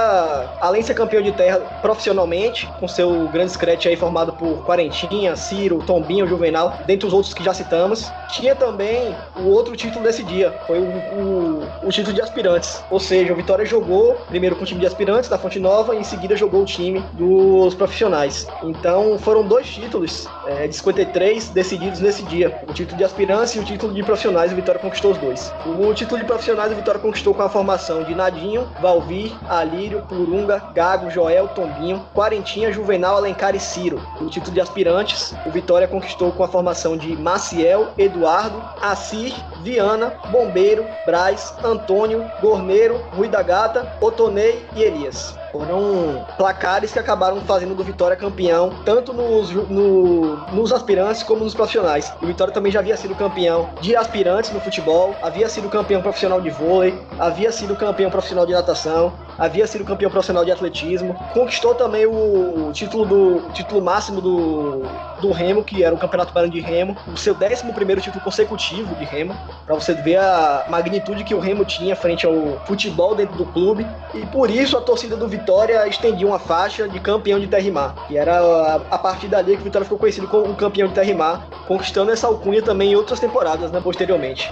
além 0.61 0.81
de 0.81 0.87
ser 0.87 0.93
campeão 0.93 1.21
de 1.21 1.31
terra 1.31 1.59
profissionalmente, 1.81 2.67
com 2.79 2.87
seu 2.87 3.27
grande 3.29 3.51
scratch 3.51 3.85
aí 3.87 3.95
formado 3.95 4.33
por 4.33 4.63
Quarentinha, 4.65 5.35
Ciro, 5.35 5.83
Tombinho, 5.85 6.27
Juvenal, 6.27 6.77
dentre 6.85 7.07
os 7.07 7.13
outros 7.13 7.33
que 7.33 7.43
já 7.43 7.53
citamos, 7.53 8.11
tinha 8.29 8.55
também 8.55 9.15
o 9.37 9.47
outro 9.47 9.75
título 9.75 10.03
desse 10.03 10.23
dia, 10.23 10.51
foi 10.67 10.79
o, 10.79 10.83
o, 10.83 11.87
o 11.87 11.89
título 11.89 12.13
de 12.13 12.21
aspirantes. 12.21 12.83
Ou 12.89 12.99
seja, 12.99 13.33
o 13.33 13.35
Vitória 13.35 13.65
jogou 13.65 14.15
primeiro 14.27 14.55
com 14.55 14.63
o 14.63 14.65
time 14.65 14.79
de 14.79 14.85
aspirantes 14.85 15.29
da 15.29 15.37
Fonte 15.37 15.59
Nova 15.59 15.95
e 15.95 15.99
em 15.99 16.03
seguida 16.03 16.35
jogou 16.35 16.61
o 16.61 16.65
time 16.65 16.99
dos 17.13 17.73
profissionais. 17.75 18.47
Então 18.63 19.17
foram 19.19 19.47
dois 19.47 19.67
títulos 19.67 20.27
é, 20.45 20.67
de 20.67 20.75
53 20.75 21.49
decididos 21.49 21.99
nesse 21.99 22.23
dia: 22.23 22.59
o 22.67 22.73
título 22.73 22.97
de 22.97 23.03
aspirantes 23.03 23.55
e 23.55 23.59
o 23.59 23.63
título 23.63 23.93
de 23.93 24.03
profissionais. 24.03 24.51
O 24.51 24.55
Vitória 24.55 24.79
conquistou 24.79 25.11
os 25.11 25.17
dois. 25.17 25.53
O 25.65 25.93
título 25.93 26.19
de 26.19 26.25
profissionais 26.25 26.71
o 26.71 26.75
Vitória 26.75 26.99
conquistou 26.99 27.33
com 27.33 27.41
a 27.41 27.49
formação 27.49 28.03
de 28.03 28.15
Nadinho, 28.15 28.67
Valvir, 28.83 29.31
Alírio, 29.49 30.01
Purunga, 30.09 30.61
Gago, 30.75 31.09
Joel, 31.09 31.47
Tombinho, 31.47 32.05
Quarentinha, 32.13 32.73
Juvenal, 32.73 33.15
Alencar 33.15 33.55
e 33.55 33.59
Ciro. 33.59 34.01
O 34.19 34.29
título 34.29 34.53
de 34.53 34.59
aspirantes, 34.59 35.33
o 35.45 35.49
Vitória 35.49 35.87
conquistou 35.87 36.33
com 36.33 36.43
a 36.43 36.49
formação 36.49 36.97
de 36.97 37.15
Maciel, 37.15 37.93
Eduardo, 37.97 38.61
Assir, 38.81 39.33
Viana, 39.61 40.13
Bombeiro, 40.29 40.85
Braz, 41.05 41.53
Antônio, 41.63 42.29
Gorneiro, 42.41 43.01
Rui 43.15 43.29
da 43.29 43.41
Gata, 43.41 43.89
Otonei 44.01 44.65
e 44.75 44.83
Elias. 44.83 45.42
Foram 45.53 46.25
placares 46.35 46.91
que 46.91 46.97
acabaram 46.97 47.39
fazendo 47.41 47.75
do 47.75 47.83
Vitória 47.83 48.17
campeão, 48.17 48.73
tanto 48.83 49.13
nos, 49.13 49.51
no, 49.51 50.35
nos 50.51 50.71
aspirantes 50.73 51.21
como 51.21 51.43
nos 51.43 51.53
profissionais. 51.53 52.11
O 52.19 52.25
Vitória 52.25 52.51
também 52.51 52.71
já 52.71 52.79
havia 52.79 52.97
sido 52.97 53.13
campeão 53.13 53.69
de 53.79 53.95
aspirantes 53.95 54.51
no 54.51 54.59
futebol, 54.59 55.15
havia 55.21 55.47
sido 55.47 55.69
campeão 55.69 56.01
profissional 56.01 56.41
de 56.41 56.49
vôlei, 56.49 56.99
havia 57.19 57.51
sido 57.51 57.75
campeão 57.75 58.09
profissional 58.09 58.47
de 58.47 58.53
natação, 58.53 59.13
havia 59.37 59.67
sido 59.67 59.85
campeão 59.85 60.09
profissional 60.09 60.43
de 60.43 60.51
atletismo, 60.51 61.13
conquistou 61.35 61.75
também 61.75 62.07
o 62.07 62.71
título 62.73 63.05
do 63.05 63.41
título 63.53 63.79
máximo 63.79 64.21
do, 64.21 64.81
do 65.21 65.31
Remo, 65.31 65.63
que 65.63 65.83
era 65.83 65.93
o 65.93 65.99
Campeonato 65.99 66.33
Baiano 66.33 66.51
de 66.51 66.61
Remo, 66.61 66.97
o 67.05 67.15
seu 67.15 67.35
11 67.35 67.71
primeiro 67.73 68.01
título 68.01 68.23
consecutivo 68.23 68.95
de 68.95 69.05
Remo, 69.05 69.37
para 69.67 69.75
você 69.75 69.93
ver 69.93 70.17
a 70.17 70.65
magnitude 70.67 71.23
que 71.23 71.35
o 71.35 71.39
Remo 71.39 71.63
tinha 71.63 71.95
frente 71.95 72.25
ao 72.25 72.59
futebol 72.65 73.13
dentro 73.13 73.35
do 73.35 73.45
clube, 73.45 73.85
e 74.15 74.25
por 74.25 74.49
isso 74.49 74.75
a 74.75 74.81
torcida 74.81 75.15
do 75.15 75.27
Vitória 75.27 75.42
Vitória 75.43 75.85
estendia 75.89 76.25
uma 76.25 76.39
faixa 76.39 76.87
de 76.87 77.01
campeão 77.01 77.37
de 77.37 77.47
Terrimar, 77.47 77.93
que 78.07 78.17
era 78.17 78.39
a, 78.39 78.75
a 78.91 78.97
partir 78.97 79.27
dali 79.27 79.57
que 79.57 79.61
o 79.61 79.65
Vitória 79.65 79.83
ficou 79.83 79.99
conhecido 79.99 80.25
como 80.25 80.49
o 80.49 80.55
campeão 80.55 80.87
de 80.87 80.93
Terrimar, 80.93 81.41
conquistando 81.67 82.11
essa 82.11 82.27
alcunha 82.27 82.61
também 82.61 82.93
em 82.93 82.95
outras 82.95 83.19
temporadas, 83.19 83.69
né, 83.69 83.81
posteriormente. 83.83 84.49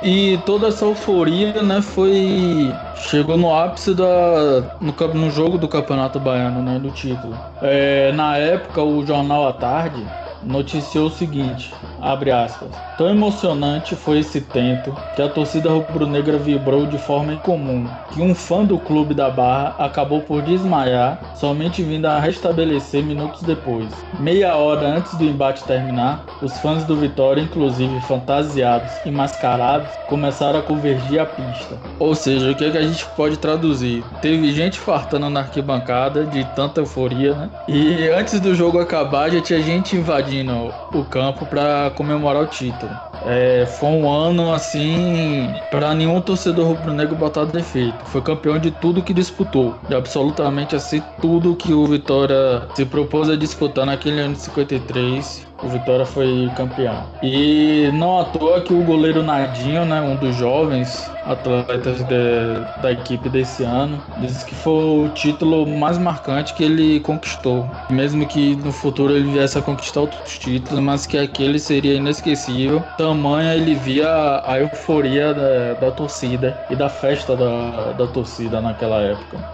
E 0.00 0.38
toda 0.46 0.68
essa 0.68 0.84
euforia, 0.84 1.60
né, 1.62 1.82
foi. 1.82 2.72
Chegou 2.94 3.36
no 3.36 3.52
ápice 3.52 3.94
da, 3.94 4.62
no, 4.80 4.92
no 5.12 5.30
jogo 5.30 5.58
do 5.58 5.66
Campeonato 5.66 6.20
Baiano, 6.20 6.62
né, 6.62 6.78
do 6.78 6.92
título. 6.92 7.36
É, 7.60 8.12
na 8.12 8.36
época, 8.36 8.80
o 8.80 9.04
Jornal 9.04 9.48
à 9.48 9.52
Tarde 9.52 10.04
noticiou 10.44 11.06
o 11.06 11.10
seguinte, 11.10 11.72
aspas, 12.00 12.70
tão 12.98 13.08
emocionante 13.08 13.94
foi 13.94 14.18
esse 14.18 14.40
tempo 14.40 14.94
que 15.14 15.22
a 15.22 15.28
torcida 15.28 15.70
rubro-negra 15.70 16.36
vibrou 16.38 16.86
de 16.86 16.98
forma 16.98 17.34
incomum, 17.34 17.86
que 18.12 18.20
um 18.20 18.34
fã 18.34 18.64
do 18.64 18.78
clube 18.78 19.14
da 19.14 19.30
Barra 19.30 19.74
acabou 19.78 20.20
por 20.20 20.42
desmaiar, 20.42 21.20
somente 21.36 21.82
vindo 21.82 22.06
a 22.06 22.18
restabelecer 22.18 23.02
minutos 23.04 23.42
depois. 23.42 23.88
Meia 24.18 24.56
hora 24.56 24.96
antes 24.96 25.14
do 25.14 25.24
embate 25.24 25.64
terminar, 25.64 26.24
os 26.40 26.58
fãs 26.58 26.84
do 26.84 26.96
Vitória, 26.96 27.40
inclusive 27.40 28.00
fantasiados 28.00 28.92
e 29.04 29.10
mascarados, 29.10 29.90
começaram 30.06 30.58
a 30.58 30.62
convergir 30.62 31.20
a 31.20 31.26
pista. 31.26 31.78
Ou 31.98 32.14
seja, 32.14 32.50
o 32.50 32.54
que, 32.54 32.64
é 32.64 32.70
que 32.70 32.78
a 32.78 32.82
gente 32.82 33.04
pode 33.16 33.36
traduzir? 33.36 34.04
Teve 34.20 34.52
gente 34.52 34.78
fartando 34.78 35.30
na 35.30 35.40
arquibancada 35.40 36.24
de 36.24 36.44
tanta 36.54 36.80
euforia, 36.80 37.34
né? 37.34 37.50
E 37.68 38.08
antes 38.08 38.40
do 38.40 38.54
jogo 38.54 38.78
acabar, 38.78 39.30
já 39.30 39.40
tinha 39.40 39.62
gente 39.62 39.96
invadindo 39.96 40.31
invadindo 40.32 40.72
o 40.92 41.04
campo 41.04 41.44
para 41.46 41.90
comemorar 41.90 42.42
o 42.42 42.46
título. 42.46 42.90
É, 43.24 43.66
foi 43.66 43.88
um 43.90 44.10
ano 44.10 44.52
assim 44.52 45.54
para 45.70 45.94
nenhum 45.94 46.20
torcedor 46.20 46.66
rubro-negro 46.68 47.14
botar 47.14 47.44
defeito. 47.44 48.04
Foi 48.06 48.20
campeão 48.20 48.58
de 48.58 48.70
tudo 48.70 49.02
que 49.02 49.14
disputou, 49.14 49.74
de 49.88 49.94
absolutamente 49.94 50.74
assim 50.74 51.02
tudo 51.20 51.54
que 51.54 51.72
o 51.72 51.86
Vitória 51.86 52.62
se 52.74 52.84
propôs 52.84 53.28
a 53.28 53.36
disputar 53.36 53.86
naquele 53.86 54.20
ano 54.20 54.34
de 54.34 54.40
53 54.40 55.51
o 55.62 55.68
Vitória 55.68 56.04
foi 56.04 56.52
campeão. 56.54 57.08
E 57.22 57.90
não 57.94 58.18
à 58.18 58.24
toa 58.24 58.62
que 58.62 58.72
o 58.72 58.82
goleiro 58.84 59.22
Nardinho, 59.22 59.84
né, 59.84 60.00
um 60.02 60.16
dos 60.16 60.34
jovens 60.34 61.16
atletas 61.24 62.02
de, 62.02 62.64
da 62.76 62.90
equipe 62.92 63.28
desse 63.28 63.62
ano, 63.62 64.04
disse 64.16 64.44
que 64.44 64.54
foi 64.56 64.72
o 64.72 65.08
título 65.08 65.66
mais 65.66 65.98
marcante 65.98 66.52
que 66.52 66.64
ele 66.64 67.00
conquistou. 67.00 67.70
Mesmo 67.90 68.26
que 68.26 68.56
no 68.56 68.72
futuro 68.72 69.14
ele 69.16 69.30
viesse 69.30 69.56
a 69.56 69.62
conquistar 69.62 70.00
outros 70.00 70.38
títulos, 70.38 70.82
mas 70.82 71.06
que 71.06 71.16
aquele 71.16 71.58
seria 71.58 71.94
inesquecível. 71.94 72.88
Tamanha 72.96 73.54
ele 73.54 73.74
via 73.74 74.42
a 74.44 74.58
euforia 74.58 75.32
da, 75.34 75.74
da 75.74 75.92
torcida 75.92 76.64
e 76.68 76.74
da 76.76 76.88
festa 76.88 77.36
da, 77.36 77.92
da 77.92 78.06
torcida 78.08 78.60
naquela 78.60 79.00
época. 79.02 79.44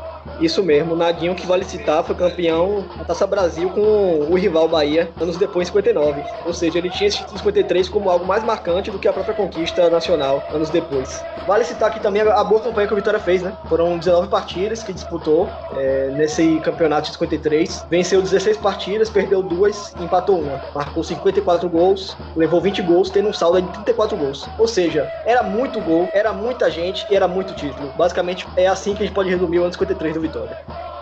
Isso 0.41 0.63
mesmo, 0.63 0.95
Nadinho, 0.95 1.35
que 1.35 1.47
vale 1.47 1.65
citar, 1.65 2.05
foi 2.05 2.15
campeão 2.15 2.85
da 2.97 3.05
Taça 3.05 3.27
Brasil 3.27 3.71
com 3.71 4.27
o 4.31 4.35
rival 4.37 4.69
Bahia, 4.69 5.11
anos 5.21 5.37
depois, 5.37 5.69
em 5.69 5.71
59. 5.71 6.23
Ou 6.45 6.53
seja, 6.53 6.79
ele 6.79 6.91
tinha 6.91 7.09
esse 7.09 7.19
título 7.19 7.39
53 7.39 7.89
como 7.89 8.11
algo 8.11 8.25
mais 8.25 8.45
marcante 8.45 8.91
do 8.91 8.99
que 8.99 9.09
a 9.09 9.13
própria 9.13 9.35
conquista 9.35 9.89
nacional, 9.91 10.43
anos 10.53 10.71
depois. 10.71 11.25
Vale 11.47 11.65
citar 11.65 11.89
aqui 11.89 12.01
também 12.01 12.23
a 12.23 12.45
boa 12.45 12.61
campanha 12.61 12.87
que 12.87 12.93
o 12.93 12.97
Vitória 12.97 13.19
fez, 13.19 13.43
né? 13.43 13.53
Foram 13.69 13.99
19 13.99 14.29
partidas 14.29 14.83
que 14.83 14.93
disputou 14.93 15.49
é, 15.77 16.11
nesse 16.11 16.61
campeonato 16.61 17.07
de 17.07 17.13
53. 17.15 17.87
Venceu 17.91 18.21
16 18.21 18.59
partidas, 18.59 19.09
perdeu 19.09 19.43
duas, 19.43 19.95
empatou 20.01 20.41
uma. 20.41 20.61
Marcou 20.75 21.03
54 21.03 21.69
gols, 21.69 22.17
levou 22.37 22.61
20 22.61 22.83
gols, 22.83 23.11
tendo 23.11 23.29
um 23.29 23.33
saldo 23.33 23.63
de 23.63 23.69
34 23.73 24.17
gols. 24.17 24.47
Ou 24.59 24.69
seja, 24.69 25.11
era 25.25 25.43
muito 25.43 25.81
gol, 25.81 26.09
era 26.13 26.33
muita 26.33 26.71
gente 26.71 27.07
e 27.11 27.17
era 27.17 27.27
muito 27.27 27.55
título. 27.55 27.93
Basicamente, 27.97 28.47
é 28.57 28.67
assim 28.67 28.95
que 28.95 29.03
a 29.03 29.07
gente 29.07 29.15
pode 29.15 29.31
resumir 29.31 29.59
o 29.59 29.63
ano 29.63 29.73
53 29.73 30.18
do 30.19 30.23
Vitória. 30.23 30.57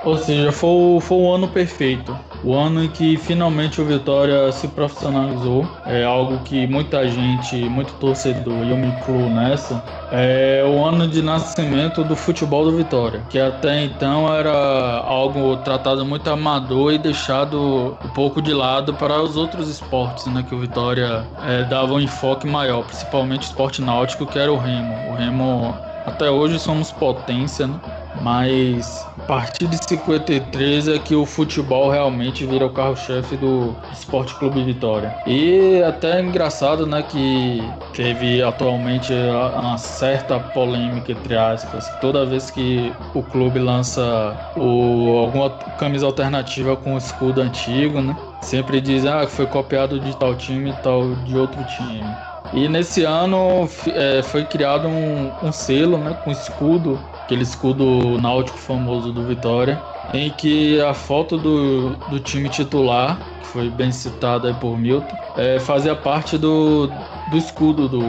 Ou 0.04 0.16
seja, 0.16 0.52
foi, 0.52 1.00
foi 1.00 1.18
o 1.18 1.34
ano 1.34 1.48
perfeito. 1.48 2.16
O 2.44 2.54
ano 2.54 2.84
em 2.84 2.88
que 2.88 3.16
finalmente 3.16 3.80
o 3.80 3.84
Vitória 3.84 4.52
se 4.52 4.68
profissionalizou. 4.68 5.66
É 5.84 6.04
algo 6.04 6.38
que 6.44 6.64
muita 6.68 7.08
gente, 7.08 7.56
muito 7.68 7.92
torcedor, 7.94 8.64
e 8.64 8.70
eu 8.70 8.76
me 8.76 8.86
incluo 8.86 9.28
nessa, 9.28 9.82
é 10.12 10.62
o 10.64 10.84
ano 10.84 11.08
de 11.08 11.22
nascimento 11.22 12.04
do 12.04 12.14
futebol 12.14 12.64
do 12.64 12.76
Vitória. 12.76 13.20
Que 13.28 13.38
até 13.38 13.84
então 13.84 14.32
era 14.32 14.52
algo 14.52 15.56
tratado 15.58 16.04
muito 16.04 16.28
amador 16.30 16.92
e 16.92 16.98
deixado 16.98 17.98
um 18.04 18.08
pouco 18.10 18.40
de 18.40 18.54
lado 18.54 18.94
para 18.94 19.20
os 19.20 19.36
outros 19.36 19.68
esportes, 19.68 20.26
né? 20.26 20.44
Que 20.48 20.54
o 20.54 20.60
Vitória 20.60 21.26
é, 21.42 21.64
dava 21.64 21.94
um 21.94 22.00
enfoque 22.00 22.46
maior, 22.46 22.84
principalmente 22.84 23.42
o 23.42 23.46
esporte 23.46 23.82
náutico, 23.82 24.24
que 24.24 24.38
era 24.38 24.52
o 24.52 24.56
remo. 24.56 24.94
O 25.10 25.14
remo, 25.14 25.74
até 26.04 26.30
hoje 26.30 26.60
somos 26.60 26.92
potência, 26.92 27.66
né? 27.66 27.80
Mas 28.20 29.06
a 29.18 29.26
partir 29.26 29.66
de 29.66 29.78
53 29.88 30.88
é 30.88 30.98
que 30.98 31.14
o 31.14 31.26
futebol 31.26 31.90
realmente 31.90 32.46
vira 32.46 32.66
o 32.66 32.70
carro-chefe 32.70 33.36
do 33.36 33.74
Esporte 33.92 34.34
Clube 34.34 34.62
Vitória. 34.64 35.12
E 35.26 35.82
até 35.82 36.18
é 36.18 36.22
engraçado, 36.22 36.86
né, 36.86 37.02
que 37.02 37.76
teve 37.92 38.42
atualmente 38.42 39.12
uma 39.12 39.78
certa 39.78 40.38
polêmica, 40.38 41.12
entre 41.12 41.36
aspas, 41.36 41.88
toda 42.00 42.24
vez 42.24 42.50
que 42.50 42.94
o 43.14 43.22
clube 43.22 43.58
lança 43.58 44.36
o, 44.54 45.18
alguma 45.18 45.50
camisa 45.76 46.06
alternativa 46.06 46.76
com 46.76 46.94
o 46.94 46.98
escudo 46.98 47.40
antigo, 47.40 48.00
né, 48.00 48.16
sempre 48.40 48.80
dizem 48.80 49.10
ah, 49.10 49.26
que 49.26 49.32
foi 49.32 49.46
copiado 49.46 49.98
de 49.98 50.14
tal 50.16 50.34
time 50.36 50.70
e 50.70 50.74
tal 50.74 51.14
de 51.16 51.36
outro 51.36 51.64
time. 51.64 52.16
E 52.52 52.68
nesse 52.68 53.04
ano 53.04 53.68
é, 53.94 54.22
foi 54.22 54.44
criado 54.44 54.88
um, 54.88 55.32
um 55.42 55.52
selo 55.52 55.98
né, 55.98 56.14
com 56.24 56.30
escudo 56.30 56.98
aquele 57.26 57.42
escudo 57.42 58.16
náutico 58.20 58.56
famoso 58.56 59.12
do 59.12 59.24
Vitória, 59.24 59.82
em 60.14 60.30
que 60.30 60.80
a 60.80 60.94
foto 60.94 61.36
do, 61.36 61.96
do 62.08 62.20
time 62.20 62.48
titular, 62.48 63.18
que 63.40 63.46
foi 63.48 63.68
bem 63.68 63.90
citada 63.90 64.54
por 64.54 64.78
Milton, 64.78 65.16
é, 65.36 65.58
fazia 65.58 65.94
parte 65.96 66.38
do, 66.38 66.88
do 67.26 67.36
escudo 67.36 67.88
do, 67.88 68.00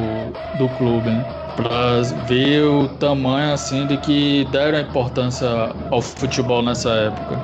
do 0.54 0.70
clube, 0.70 1.10
né? 1.10 1.26
para 1.56 2.04
ver 2.28 2.64
o 2.66 2.88
tamanho 2.88 3.52
assim 3.52 3.88
de 3.88 3.98
que 3.98 4.46
deram 4.52 4.80
importância 4.80 5.48
ao 5.90 6.00
futebol 6.00 6.62
nessa 6.62 6.92
época. 6.92 7.42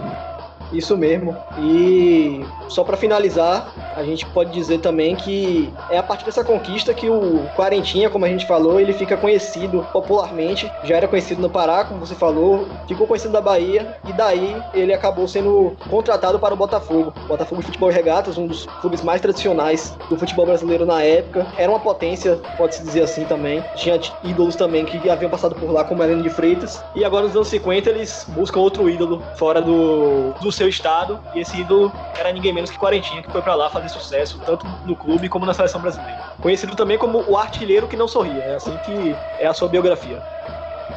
Isso 0.73 0.97
mesmo. 0.97 1.35
E 1.59 2.43
só 2.67 2.83
para 2.83 2.97
finalizar, 2.97 3.71
a 3.95 4.03
gente 4.03 4.25
pode 4.27 4.51
dizer 4.51 4.79
também 4.79 5.15
que 5.15 5.71
é 5.89 5.97
a 5.97 6.03
partir 6.03 6.25
dessa 6.25 6.43
conquista 6.43 6.93
que 6.93 7.09
o 7.09 7.47
Quarentinha, 7.55 8.09
como 8.09 8.25
a 8.25 8.27
gente 8.27 8.47
falou, 8.47 8.79
ele 8.79 8.93
fica 8.93 9.15
conhecido 9.15 9.85
popularmente. 9.93 10.69
Já 10.83 10.97
era 10.97 11.07
conhecido 11.07 11.41
no 11.41 11.49
Pará, 11.49 11.85
como 11.85 11.99
você 11.99 12.15
falou, 12.15 12.67
ficou 12.87 13.05
conhecido 13.05 13.31
da 13.31 13.41
Bahia 13.41 13.95
e 14.07 14.13
daí 14.13 14.55
ele 14.73 14.93
acabou 14.93 15.27
sendo 15.27 15.75
contratado 15.89 16.39
para 16.39 16.53
o 16.53 16.57
Botafogo. 16.57 17.13
Botafogo 17.27 17.61
de 17.61 17.67
Futebol 17.67 17.89
Regatas, 17.89 18.37
um 18.37 18.47
dos 18.47 18.65
clubes 18.81 19.03
mais 19.03 19.21
tradicionais 19.21 19.95
do 20.09 20.17
futebol 20.17 20.45
brasileiro 20.45 20.85
na 20.85 21.03
época. 21.03 21.45
Era 21.57 21.71
uma 21.71 21.79
potência, 21.79 22.39
pode-se 22.57 22.83
dizer 22.83 23.03
assim 23.03 23.25
também. 23.25 23.63
Tinha 23.75 23.99
ídolos 24.23 24.55
também 24.55 24.85
que 24.85 25.09
haviam 25.09 25.29
passado 25.29 25.53
por 25.55 25.71
lá, 25.71 25.83
como 25.83 26.01
Heleno 26.01 26.23
de 26.23 26.29
Freitas. 26.29 26.83
E 26.95 27.05
agora 27.05 27.27
nos 27.27 27.35
anos 27.35 27.47
50 27.49 27.89
eles 27.89 28.25
buscam 28.29 28.59
outro 28.59 28.89
ídolo 28.89 29.21
fora 29.37 29.61
do, 29.61 30.33
do 30.41 30.51
seu 30.51 30.62
estado. 30.69 31.19
E 31.33 31.39
esse 31.39 31.61
ídolo 31.61 31.91
era 32.17 32.31
ninguém 32.31 32.53
menos 32.53 32.69
que 32.69 32.77
Quarentinha, 32.77 33.21
que 33.21 33.31
foi 33.31 33.41
para 33.41 33.55
lá 33.55 33.69
fazer 33.69 33.89
sucesso, 33.89 34.39
tanto 34.45 34.65
no 34.85 34.95
clube 34.95 35.29
como 35.29 35.45
na 35.45 35.53
seleção 35.53 35.81
brasileira. 35.81 36.19
Conhecido 36.41 36.75
também 36.75 36.97
como 36.97 37.23
o 37.27 37.37
artilheiro 37.37 37.87
que 37.87 37.95
não 37.95 38.07
sorria. 38.07 38.43
É 38.43 38.55
assim 38.55 38.75
que 38.85 39.15
é 39.39 39.47
a 39.47 39.53
sua 39.53 39.67
biografia. 39.67 40.21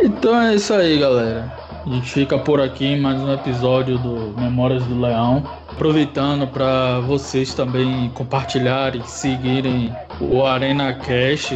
Então 0.01 0.41
é 0.41 0.55
isso 0.55 0.75
aí, 0.75 0.99
galera. 0.99 1.51
A 1.87 1.89
gente 1.89 2.11
fica 2.11 2.37
por 2.37 2.61
aqui 2.61 2.85
em 2.85 3.01
mais 3.01 3.23
um 3.23 3.33
episódio 3.33 3.97
do 3.99 4.35
Memórias 4.41 4.85
do 4.85 5.01
Leão. 5.01 5.45
Aproveitando 5.69 6.47
para 6.49 6.99
vocês 7.01 7.55
também 7.55 8.11
compartilharem, 8.11 9.05
seguirem 9.05 9.95
o 10.21 10.45
Arena 10.45 10.93
Cash. 10.95 11.53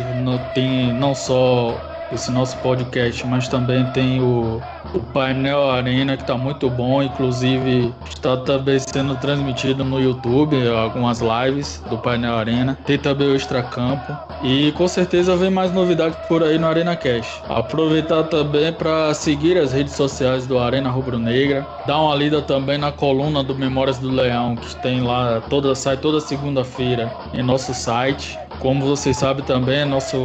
Tem 0.55 0.93
não 0.93 1.17
só 1.17 1.75
esse 2.13 2.31
nosso 2.31 2.57
podcast, 2.59 3.27
mas 3.27 3.49
também 3.49 3.85
tem 3.93 4.21
o, 4.21 4.61
o 4.95 5.01
painel 5.13 5.71
Arena 5.71 6.17
que 6.17 6.23
está 6.23 6.37
muito 6.37 6.69
bom, 6.69 7.03
inclusive 7.03 7.93
está 8.09 8.37
também 8.37 8.79
sendo 8.79 9.17
transmitido 9.17 9.85
no 9.85 10.01
YouTube, 10.01 10.57
algumas 10.69 11.21
lives 11.21 11.83
do 11.89 11.99
painel 11.99 12.35
Arena. 12.35 12.79
Tem 12.85 12.99
também 12.99 13.29
o 13.29 13.37
Extracampo 13.37 14.17
e 14.43 14.73
com 14.73 14.89
certeza 14.89 15.37
vem 15.37 15.51
mais 15.51 15.73
novidades 15.73 16.19
por 16.27 16.43
aí 16.43 16.59
no 16.59 16.67
Arena 16.67 16.97
Cash. 16.97 17.43
Aproveitar 17.49 18.25
também 18.25 18.73
para 18.73 19.13
seguir 19.15 19.59
as 19.59 19.73
redes 19.73 19.95
sociais 19.95 20.47
do 20.47 20.59
Arena 20.59 20.91
Rubro 20.91 21.19
Negra, 21.19 21.67
dar 21.87 22.01
uma 22.01 22.15
lida 22.15 22.43
também 22.43 22.79
na 22.79 22.91
coluna 22.93 23.43
do 23.43 23.55
Memórias 23.55 23.99
do 23.99 24.11
Leão 24.11 24.57
que 24.57 24.77
tem 24.77 25.03
lá 25.03 25.41
toda 25.49 25.75
sai 25.75 25.97
toda 25.97 26.21
segunda-feira 26.21 27.13
em 27.33 27.43
nosso 27.43 27.73
site. 27.75 28.39
Como 28.61 28.85
vocês 28.85 29.17
sabem 29.17 29.43
também, 29.43 29.87
nosso, 29.87 30.19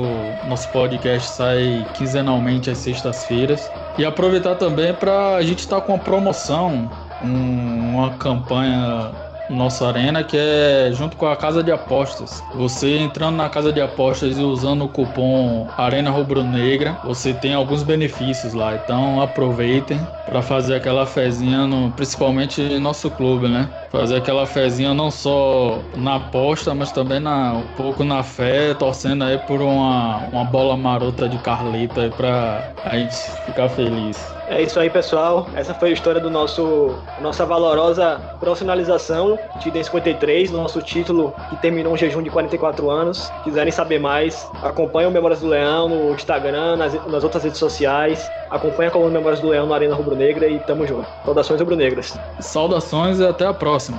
nosso 0.45 0.67
podcast 0.69 1.29
sai 1.29 1.87
quinzenalmente 1.93 2.69
às 2.69 2.77
sextas-feiras. 2.79 3.71
E 3.97 4.03
aproveitar 4.03 4.55
também 4.55 4.93
para 4.93 5.35
a 5.37 5.41
gente 5.41 5.59
estar 5.59 5.79
tá 5.79 5.81
com 5.81 5.93
uma 5.93 5.99
promoção, 5.99 6.91
um, 7.23 7.95
uma 7.95 8.11
campanha 8.17 9.09
nossa 9.49 9.87
arena, 9.87 10.23
que 10.23 10.37
é 10.37 10.89
junto 10.93 11.17
com 11.17 11.27
a 11.27 11.35
casa 11.35 11.63
de 11.63 11.71
apostas. 11.71 12.43
Você 12.55 12.97
entrando 12.97 13.35
na 13.35 13.49
casa 13.49 13.71
de 13.71 13.81
apostas 13.81 14.37
e 14.37 14.41
usando 14.41 14.85
o 14.85 14.89
cupom 14.89 15.67
Arena 15.77 16.09
Rubro 16.09 16.43
Negra, 16.43 16.97
você 17.03 17.33
tem 17.33 17.53
alguns 17.53 17.83
benefícios 17.83 18.53
lá. 18.53 18.75
Então 18.75 19.21
aproveitem 19.21 19.99
para 20.25 20.41
fazer 20.41 20.75
aquela 20.75 21.05
fezinha, 21.05 21.67
no, 21.67 21.91
principalmente 21.91 22.61
no 22.61 22.79
nosso 22.79 23.09
clube, 23.11 23.47
né? 23.47 23.69
Fazer 23.91 24.17
aquela 24.17 24.45
fezinha 24.45 24.93
não 24.93 25.09
só 25.11 25.79
na 25.95 26.15
aposta, 26.15 26.73
mas 26.73 26.91
também 26.91 27.19
na, 27.19 27.53
um 27.53 27.67
pouco 27.77 28.03
na 28.03 28.23
fé, 28.23 28.73
torcendo 28.73 29.23
aí 29.23 29.37
por 29.37 29.61
uma, 29.61 30.17
uma 30.31 30.43
bola 30.43 30.75
marota 30.75 31.29
de 31.29 31.37
Carlita 31.37 32.11
para 32.17 32.73
a 32.83 32.97
gente 32.97 33.15
ficar 33.45 33.69
feliz. 33.69 34.35
É 34.47 34.61
isso 34.61 34.79
aí, 34.79 34.89
pessoal. 34.89 35.47
Essa 35.55 35.73
foi 35.73 35.89
a 35.89 35.93
história 35.93 36.21
do 36.21 36.29
nosso 36.29 36.95
nossa 37.19 37.45
valorosa 37.45 38.21
profissionalização 38.39 39.34
de 39.59 39.69
em 39.69 39.83
53, 39.83 40.51
nosso 40.51 40.81
título 40.81 41.33
que 41.49 41.55
terminou 41.57 41.93
um 41.93 41.97
jejum 41.97 42.21
de 42.21 42.29
44 42.29 42.89
anos. 42.89 43.31
Quiserem 43.43 43.71
saber 43.71 43.99
mais, 43.99 44.49
acompanhem 44.61 45.09
o 45.09 45.11
Memórias 45.11 45.39
do 45.39 45.47
Leão 45.47 45.89
no 45.89 46.13
Instagram, 46.13 46.77
nas, 46.77 46.93
nas 47.07 47.23
outras 47.23 47.43
redes 47.43 47.59
sociais. 47.59 48.29
Acompanhe 48.49 48.89
a 48.89 48.91
coluna 48.91 49.11
Memórias 49.11 49.39
do 49.39 49.49
Leão 49.49 49.65
no 49.65 49.73
Arena 49.73 49.95
Rubro 49.95 50.15
Negra 50.15 50.47
e 50.47 50.59
tamo 50.59 50.85
junto. 50.87 51.07
Saudações 51.23 51.59
rubro-negras. 51.59 52.17
Saudações 52.39 53.19
e 53.19 53.25
até 53.25 53.45
a 53.45 53.53
próxima. 53.53 53.97